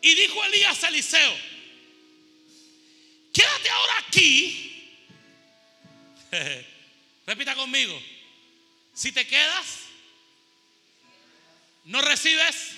[0.00, 1.36] Y dijo Elías a Eliseo,
[3.32, 4.68] quédate ahora aquí.
[7.26, 8.00] Repita conmigo.
[8.94, 9.82] Si te quedas,
[11.84, 12.72] no recibes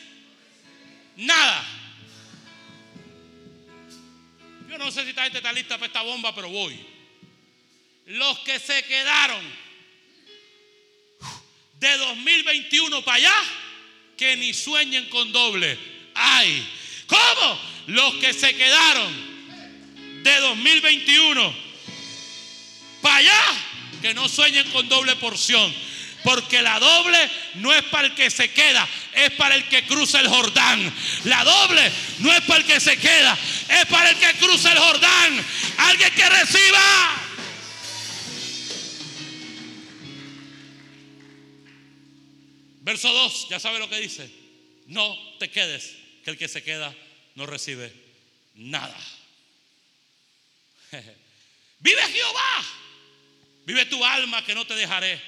[1.17, 1.65] nada.
[4.69, 6.79] Yo no sé si esta gente está lista para esta bomba, pero voy.
[8.07, 9.64] Los que se quedaron
[11.85, 13.35] de 2021 para allá,
[14.17, 15.79] que ni sueñen con doble.
[16.15, 16.67] Ay,
[17.07, 17.61] ¿cómo?
[17.89, 19.13] Los que se quedaron
[20.23, 21.55] de 2021
[23.03, 23.43] para allá,
[24.01, 25.73] que no sueñen con doble porción.
[26.23, 27.19] Porque la doble
[27.57, 30.91] no es para el que se queda, es para el que cruza el Jordán.
[31.25, 33.37] La doble no es para el que se queda,
[33.69, 35.47] es para el que cruza el Jordán.
[35.77, 37.24] Alguien que reciba.
[42.85, 44.31] Verso 2, ya sabe lo que dice.
[44.87, 46.95] No te quedes, que el que se queda
[47.35, 47.91] no recibe
[48.55, 48.97] nada.
[51.81, 52.65] Vive Jehová,
[53.67, 55.21] vive tu alma que no te dejaré.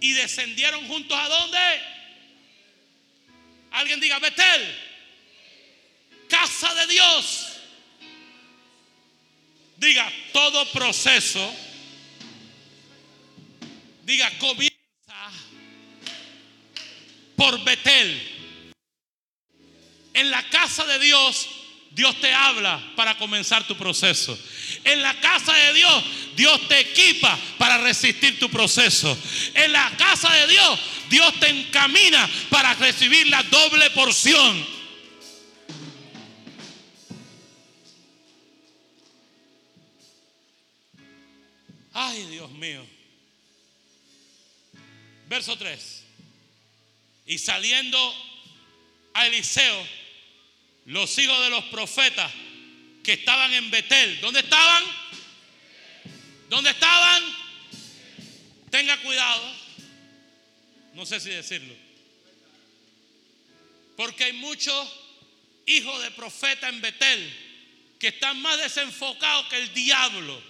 [0.00, 1.58] Y descendieron juntos a dónde?
[3.70, 4.78] Alguien diga, Betel,
[6.28, 7.48] casa de Dios.
[9.78, 11.54] Diga, todo proceso,
[14.04, 14.67] diga, comienza
[17.38, 18.20] por Betel.
[20.12, 21.48] En la casa de Dios,
[21.92, 24.36] Dios te habla para comenzar tu proceso.
[24.82, 26.04] En la casa de Dios,
[26.34, 29.16] Dios te equipa para resistir tu proceso.
[29.54, 34.66] En la casa de Dios, Dios te encamina para recibir la doble porción.
[41.94, 42.84] Ay, Dios mío.
[45.28, 45.97] Verso 3.
[47.28, 47.98] Y saliendo
[49.12, 49.86] a Eliseo,
[50.86, 52.32] los hijos de los profetas
[53.04, 54.82] que estaban en Betel, ¿dónde estaban?
[56.48, 57.22] ¿Dónde estaban?
[58.70, 59.42] Tenga cuidado.
[60.94, 61.74] No sé si decirlo.
[63.94, 64.88] Porque hay muchos
[65.66, 67.34] hijos de profeta en Betel
[67.98, 70.42] que están más desenfocados que el diablo.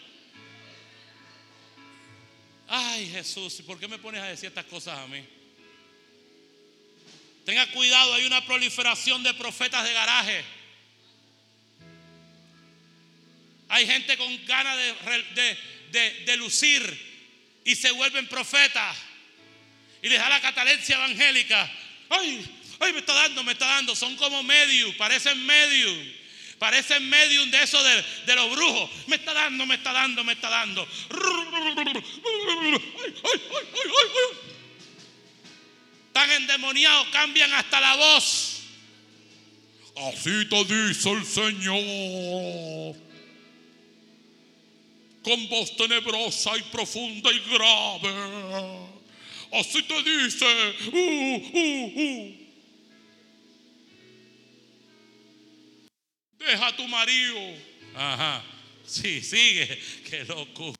[2.68, 5.37] Ay Jesús, ¿por qué me pones a decir estas cosas a mí?
[7.48, 10.44] Tenga cuidado, hay una proliferación de profetas de garaje.
[13.70, 15.58] Hay gente con ganas de,
[16.26, 16.82] de, lucir
[17.64, 18.98] y se vuelven profetas
[20.02, 21.72] y les da la catalencia evangélica.
[22.10, 22.44] Ay,
[22.80, 23.96] Ay, me está dando, me está dando.
[23.96, 26.12] Son como medium, parecen medium.
[26.58, 28.90] Parecen medium de eso de, de los brujos.
[29.06, 30.86] Me está dando, me está dando, me está dando.
[36.18, 38.62] Están endemoniados, cambian hasta la voz.
[39.94, 42.96] Así te dice el Señor.
[45.22, 48.08] Con voz tenebrosa y profunda y grave.
[49.52, 50.46] Así te dice.
[50.92, 52.34] Uh, uh, uh.
[56.40, 57.38] Deja a tu marido.
[57.94, 58.42] Ajá.
[58.84, 59.80] Sí, sigue.
[60.10, 60.77] Qué locura.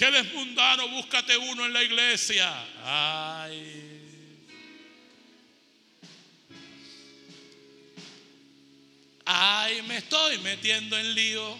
[0.00, 2.50] Que eres mundano, búscate uno en la iglesia.
[2.82, 4.00] Ay.
[9.26, 11.58] Ay, me estoy metiendo en lío.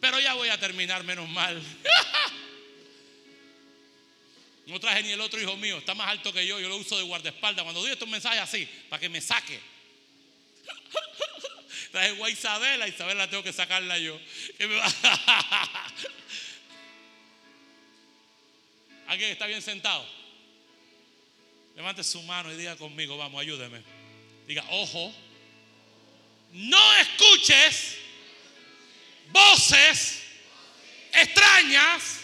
[0.00, 1.62] Pero ya voy a terminar, menos mal.
[4.66, 6.96] No traje ni el otro hijo mío, está más alto que yo, yo lo uso
[6.96, 7.64] de guardaespaldas.
[7.64, 9.60] Cuando doy estos mensajes así, para que me saque.
[11.92, 14.18] Traje a Isabela, Isabela tengo que sacarla yo.
[19.06, 20.06] ¿Alguien está bien sentado?
[21.76, 23.82] Levante su mano y diga conmigo, vamos, ayúdeme.
[24.46, 25.12] Diga, ojo,
[26.52, 27.96] no escuches
[29.30, 30.22] voces
[31.12, 32.20] extrañas,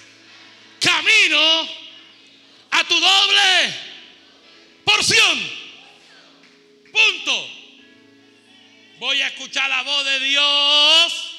[0.80, 1.68] camino
[2.70, 3.74] a tu doble
[4.84, 5.50] porción.
[6.92, 7.50] Punto.
[8.98, 11.30] Voy a escuchar la voz de Dios.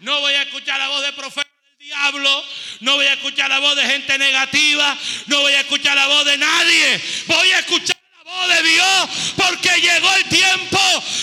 [0.00, 2.44] No voy a escuchar la voz de profeta del diablo.
[2.80, 4.98] No voy a escuchar la voz de gente negativa.
[5.26, 7.00] No voy a escuchar la voz de nadie.
[7.26, 10.80] Voy a escuchar la voz de Dios porque llegó el tiempo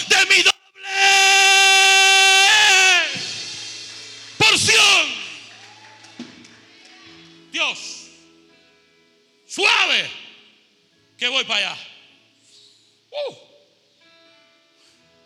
[0.10, 0.52] de mi doble
[4.38, 5.22] porción.
[7.52, 7.80] Dios,
[9.48, 10.10] suave,
[11.18, 11.78] que voy para allá.
[13.12, 13.36] Uh.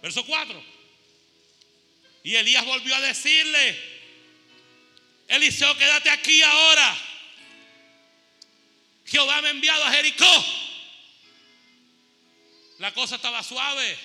[0.01, 0.63] Verso 4.
[2.23, 3.94] Y Elías volvió a decirle,
[5.27, 6.97] Eliseo, quédate aquí ahora.
[9.05, 10.45] Jehová me ha enviado a Jericó.
[12.79, 13.97] La cosa estaba suave.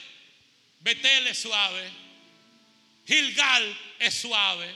[0.81, 1.91] Betel es suave.
[3.07, 4.75] Gilgal es suave.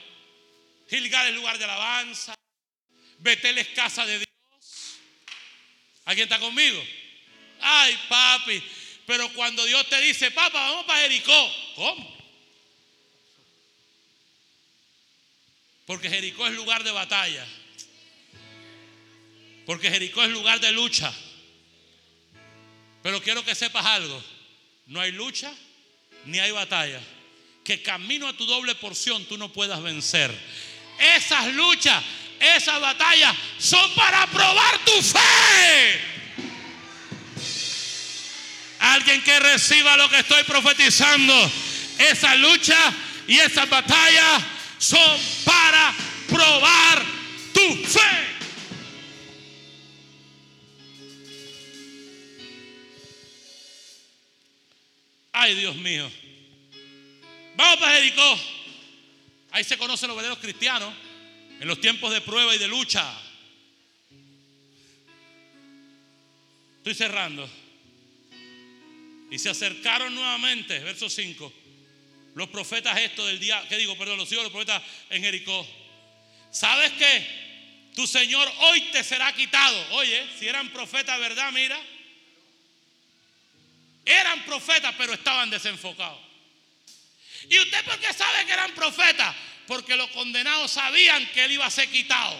[0.89, 2.35] Gilgal es lugar de alabanza.
[3.19, 4.29] Betel es casa de Dios.
[6.05, 6.83] ¿Alguien está conmigo?
[7.61, 8.63] Ay, papi.
[9.07, 11.53] Pero cuando Dios te dice, papá, vamos para Jericó.
[11.77, 12.14] ¿Cómo?
[15.87, 17.47] Porque Jericó es lugar de batalla.
[19.67, 21.13] Porque Jericó es lugar de lucha.
[23.03, 24.23] Pero quiero que sepas algo.
[24.87, 25.53] No hay lucha
[26.25, 27.01] ni hay batalla.
[27.63, 30.31] Que camino a tu doble porción tú no puedas vencer.
[30.99, 32.03] Esas luchas,
[32.41, 36.01] esas batallas son para probar tu fe.
[38.81, 41.53] Alguien que reciba lo que estoy profetizando.
[41.99, 42.79] Esa lucha
[43.27, 44.54] y esa batalla
[44.85, 45.97] son para
[46.29, 47.03] probar
[47.55, 48.01] tu fe.
[55.33, 56.11] Ay, Dios mío.
[57.57, 58.39] Vamos para Jericó.
[59.53, 60.93] Ahí se conocen los verdaderos cristianos
[61.61, 63.11] en los tiempos de prueba y de lucha.
[66.79, 67.49] Estoy cerrando.
[69.31, 71.53] Y se acercaron nuevamente, verso 5,
[72.35, 73.97] los profetas estos del día, ¿qué digo?
[73.97, 75.67] Perdón, los hijos de los profetas en Jericó.
[76.51, 77.45] ¿Sabes qué?
[77.95, 79.87] Tu Señor hoy te será quitado.
[79.93, 81.53] Oye, si eran profetas, ¿verdad?
[81.53, 81.81] Mira.
[84.05, 86.21] Eran profetas, pero estaban desenfocados.
[87.49, 89.35] ¿Y usted por qué sabe que eran profetas?
[89.67, 92.37] Porque los condenados sabían que él iba a ser quitado.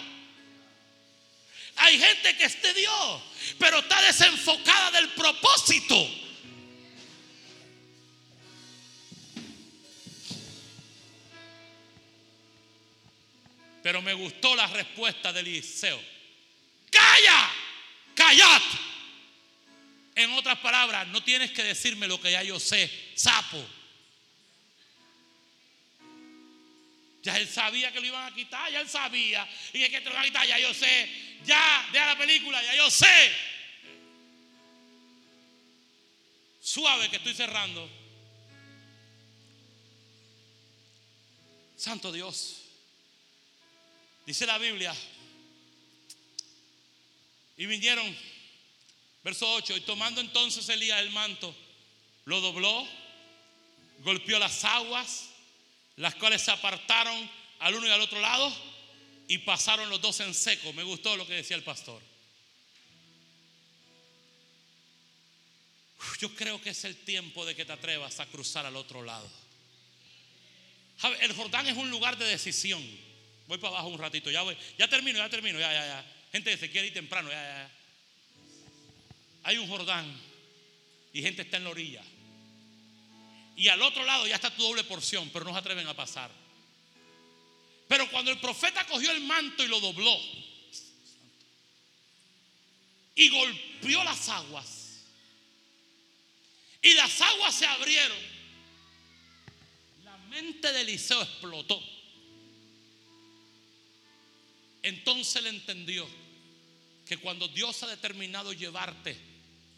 [1.77, 3.23] Hay gente que es de Dios,
[3.59, 6.24] pero está desenfocada del propósito.
[13.85, 16.03] Pero me gustó la respuesta de Eliseo.
[16.91, 17.51] ¡Calla!
[18.15, 18.63] ¡Callad!
[20.15, 23.63] En otras palabras, no tienes que decirme lo que ya yo sé, sapo.
[27.23, 29.47] Ya él sabía que lo iban a quitar, ya él sabía.
[29.75, 31.11] Y que te lo van a quitar, ya yo sé.
[31.45, 33.33] Ya, deja la película, ya yo sé.
[36.63, 37.87] Suave que estoy cerrando.
[41.77, 42.64] Santo Dios.
[44.27, 44.95] Dice la Biblia.
[47.57, 48.17] Y vinieron,
[49.23, 51.55] verso 8, y tomando entonces Elías el manto,
[52.25, 52.87] lo dobló,
[54.01, 55.31] golpeó las aguas,
[55.97, 57.31] las cuales se apartaron
[57.61, 58.53] al uno y al otro lado,
[59.29, 60.73] y pasaron los dos en seco.
[60.73, 62.03] Me gustó lo que decía el pastor.
[66.21, 69.31] Yo creo que es el tiempo de que te atrevas a cruzar al otro lado.
[71.21, 72.83] El Jordán es un lugar de decisión.
[73.47, 74.57] Voy para abajo un ratito, ya voy.
[74.79, 76.13] Ya termino, ya termino, ya, ya, ya.
[76.33, 77.71] Gente que se quiere ir temprano, ya, ya, ya.
[79.45, 80.11] Hay un Jordán
[81.13, 82.03] y gente está en la orilla.
[83.57, 86.31] Y al otro lado ya está tu doble porción, pero no se atreven a pasar.
[87.87, 90.19] Pero cuando el profeta cogió el manto y lo dobló
[93.15, 95.03] y golpeó las aguas,
[96.83, 98.19] y las aguas se abrieron,
[100.03, 101.94] la mente de Eliseo explotó.
[104.85, 106.07] Entonces él entendió
[107.09, 109.17] que cuando Dios ha determinado llevarte,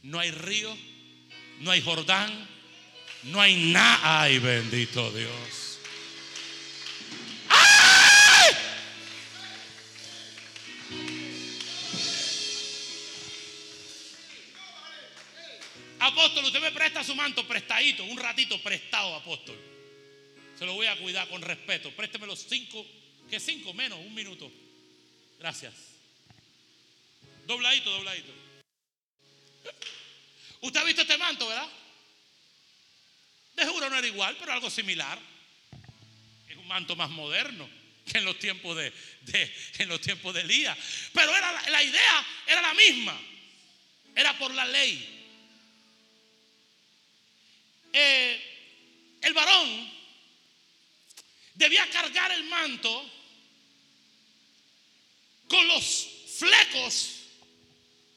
[0.02, 0.76] no hay río,
[1.60, 2.48] no hay Jordán,
[3.22, 4.22] no hay nada.
[4.22, 5.78] Ay, bendito Dios.
[16.00, 19.56] Apóstol, usted me presta su manto prestadito, un ratito prestado, apóstol.
[20.58, 21.92] Se lo voy a cuidar con respeto.
[21.92, 22.84] Présteme los cinco,
[23.30, 24.50] que cinco menos, un minuto.
[25.38, 25.74] Gracias.
[27.46, 28.32] Dobladito, dobladito.
[30.62, 31.68] Usted ha visto este manto, ¿verdad?
[33.54, 35.18] De seguro no era igual, pero algo similar.
[36.48, 37.68] Es un manto más moderno
[38.10, 38.92] que en los tiempos de,
[39.22, 40.76] de- en los tiempos de Elías.
[41.12, 43.18] Pero era la, la idea era la misma.
[44.14, 45.12] Era por la ley.
[47.92, 49.92] Eh, el varón
[51.54, 53.10] debía cargar el manto
[55.48, 56.08] con los
[56.38, 57.10] flecos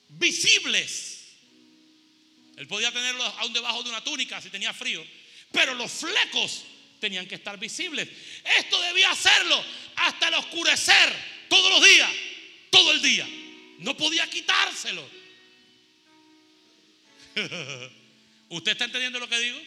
[0.09, 1.19] visibles.
[2.57, 5.05] Él podía tenerlo aún debajo de una túnica si tenía frío,
[5.51, 6.63] pero los flecos
[6.99, 8.09] tenían que estar visibles.
[8.57, 9.63] Esto debía hacerlo
[9.95, 11.15] hasta el oscurecer,
[11.47, 12.11] todos los días,
[12.69, 13.27] todo el día.
[13.79, 15.09] No podía quitárselo.
[18.49, 19.59] ¿Usted está entendiendo lo que digo?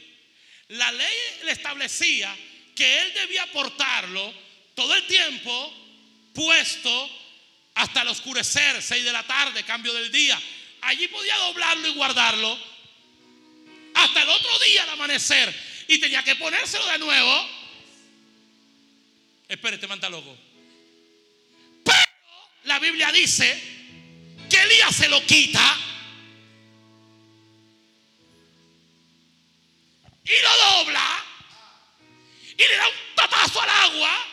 [0.68, 1.14] La ley
[1.44, 2.36] le establecía
[2.74, 4.34] que él debía portarlo
[4.74, 5.74] todo el tiempo
[6.34, 7.22] puesto
[7.74, 10.40] hasta el oscurecer, 6 de la tarde, cambio del día.
[10.82, 12.59] Allí podía doblarlo y guardarlo
[13.94, 15.55] hasta el otro día al amanecer
[15.89, 17.49] y tenía que ponérselo de nuevo.
[19.49, 20.36] Espere, este manta loco.
[21.85, 22.03] Pero
[22.65, 23.61] la Biblia dice
[24.49, 25.78] que Elías se lo quita
[30.24, 31.24] y lo dobla
[32.57, 34.31] y le da un tatazo al agua.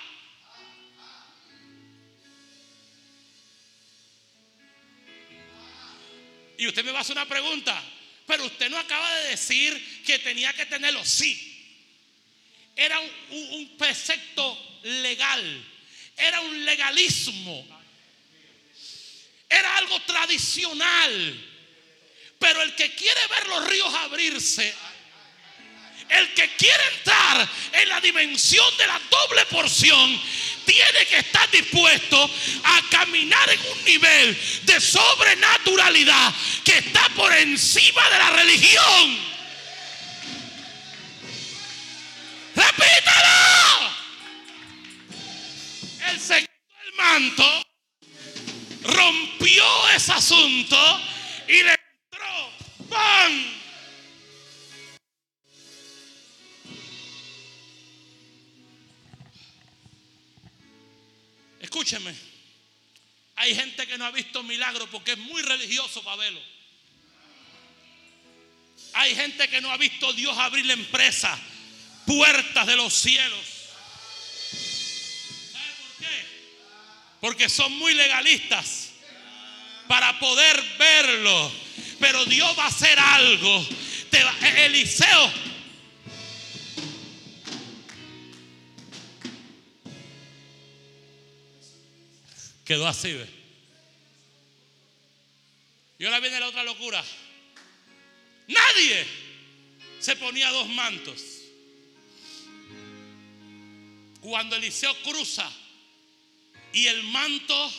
[6.59, 7.81] Y usted me va a hacer una pregunta,
[8.27, 11.03] pero usted no acaba de decir que tenía que tenerlo.
[11.05, 11.55] Sí,
[12.75, 15.65] era un, un- precepto legal,
[16.17, 17.65] era un legalismo,
[19.49, 21.45] era algo tradicional.
[22.37, 24.73] Pero el que quiere ver los ríos abrirse,
[26.09, 30.21] el que quiere entrar en la dimensión de la doble porción,
[30.65, 32.29] tiene que estar dispuesto
[32.63, 36.33] a caminar en un nivel de sobrenaturalidad
[36.63, 39.19] que está por encima de la religión.
[42.55, 43.89] Repítalo.
[46.11, 47.63] El secreto del manto
[48.83, 51.01] rompió ese asunto
[51.47, 52.53] y le entró.
[52.89, 53.58] ¡Pam!
[61.79, 62.13] Escúcheme.
[63.37, 66.41] Hay gente que no ha visto milagro porque es muy religioso para verlo.
[68.95, 71.39] Hay gente que no ha visto Dios abrir la empresa,
[72.05, 73.39] puertas de los cielos.
[75.53, 76.25] ¿Sabe por qué?
[77.21, 78.89] Porque son muy legalistas
[79.87, 81.49] para poder verlo.
[81.97, 83.65] Pero Dios va a hacer algo.
[84.57, 85.31] Eliseo
[92.69, 93.27] Quedó así, ¿ve?
[95.97, 97.03] Y ahora viene la otra locura.
[98.47, 99.07] Nadie
[99.99, 101.19] se ponía dos mantos.
[104.21, 105.51] Cuando Eliseo cruza
[106.71, 107.73] y el manto,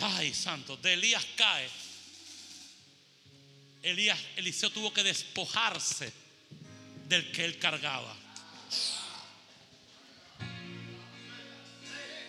[0.00, 1.70] ay santo, de Elías cae.
[3.84, 6.12] Elías, Eliseo tuvo que despojarse
[7.06, 8.12] del que él cargaba.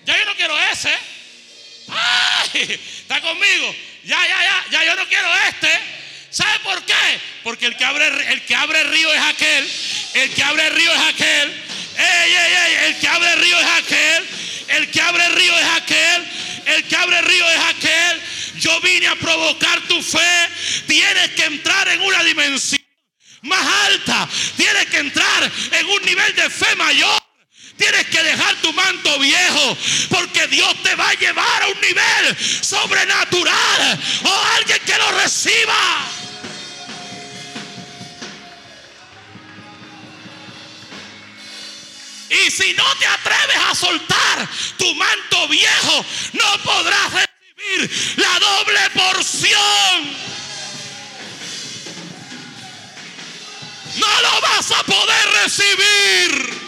[0.05, 0.93] Ya yo no quiero ese.
[1.87, 2.79] ¡Ay!
[3.01, 3.75] ¿Está conmigo?
[4.03, 5.69] Ya, ya, ya, ya yo no quiero este.
[6.29, 7.19] ¿Sabe por qué?
[7.43, 9.71] Porque el que abre el que abre río es aquel.
[10.15, 11.63] El que abre río es aquel.
[11.97, 12.85] ¡Ey, ey, ey!
[12.87, 14.27] El que abre río es aquel.
[14.69, 16.27] El que abre río es aquel.
[16.65, 18.21] El que abre río es aquel.
[18.59, 20.49] Yo vine a provocar tu fe.
[20.87, 22.81] Tienes que entrar en una dimensión
[23.43, 24.27] más alta.
[24.57, 27.22] Tienes que entrar en un nivel de fe mayor.
[27.77, 29.77] Tienes que dejar tu manto viejo
[30.09, 36.13] porque Dios te va a llevar a un nivel sobrenatural o alguien que lo reciba.
[42.29, 48.89] Y si no te atreves a soltar tu manto viejo, no podrás recibir la doble
[48.95, 50.17] porción.
[53.97, 56.62] No lo vas a poder recibir.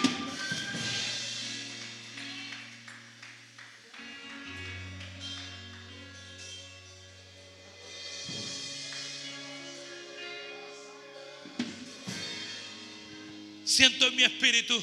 [13.76, 14.82] Siento en mi espíritu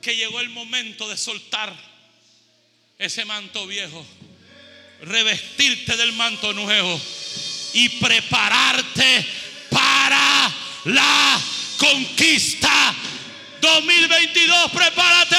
[0.00, 1.76] que llegó el momento de soltar
[2.98, 4.02] ese manto viejo,
[5.02, 6.98] revestirte del manto nuevo
[7.74, 9.26] y prepararte
[9.68, 10.50] para
[10.86, 11.38] la
[11.76, 12.94] conquista.
[13.60, 15.36] 2022, prepárate.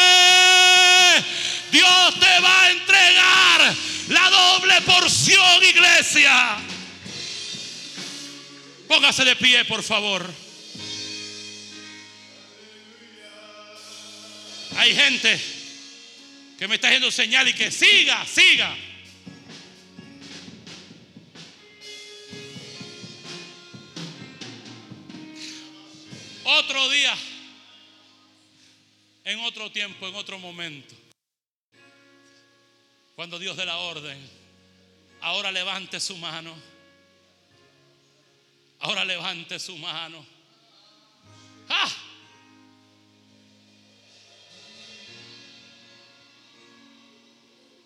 [1.72, 3.76] Dios te va a entregar
[4.10, 6.56] la doble porción, iglesia.
[8.88, 10.49] Póngase de pie, por favor.
[14.76, 15.40] Hay gente
[16.58, 18.76] que me está haciendo señal y que siga, siga.
[26.44, 27.16] Otro día,
[29.24, 30.96] en otro tiempo, en otro momento,
[33.16, 34.18] cuando Dios dé la orden,
[35.22, 36.56] ahora levante su mano.
[38.80, 40.26] Ahora levante su mano.
[41.68, 42.09] ¡Ah!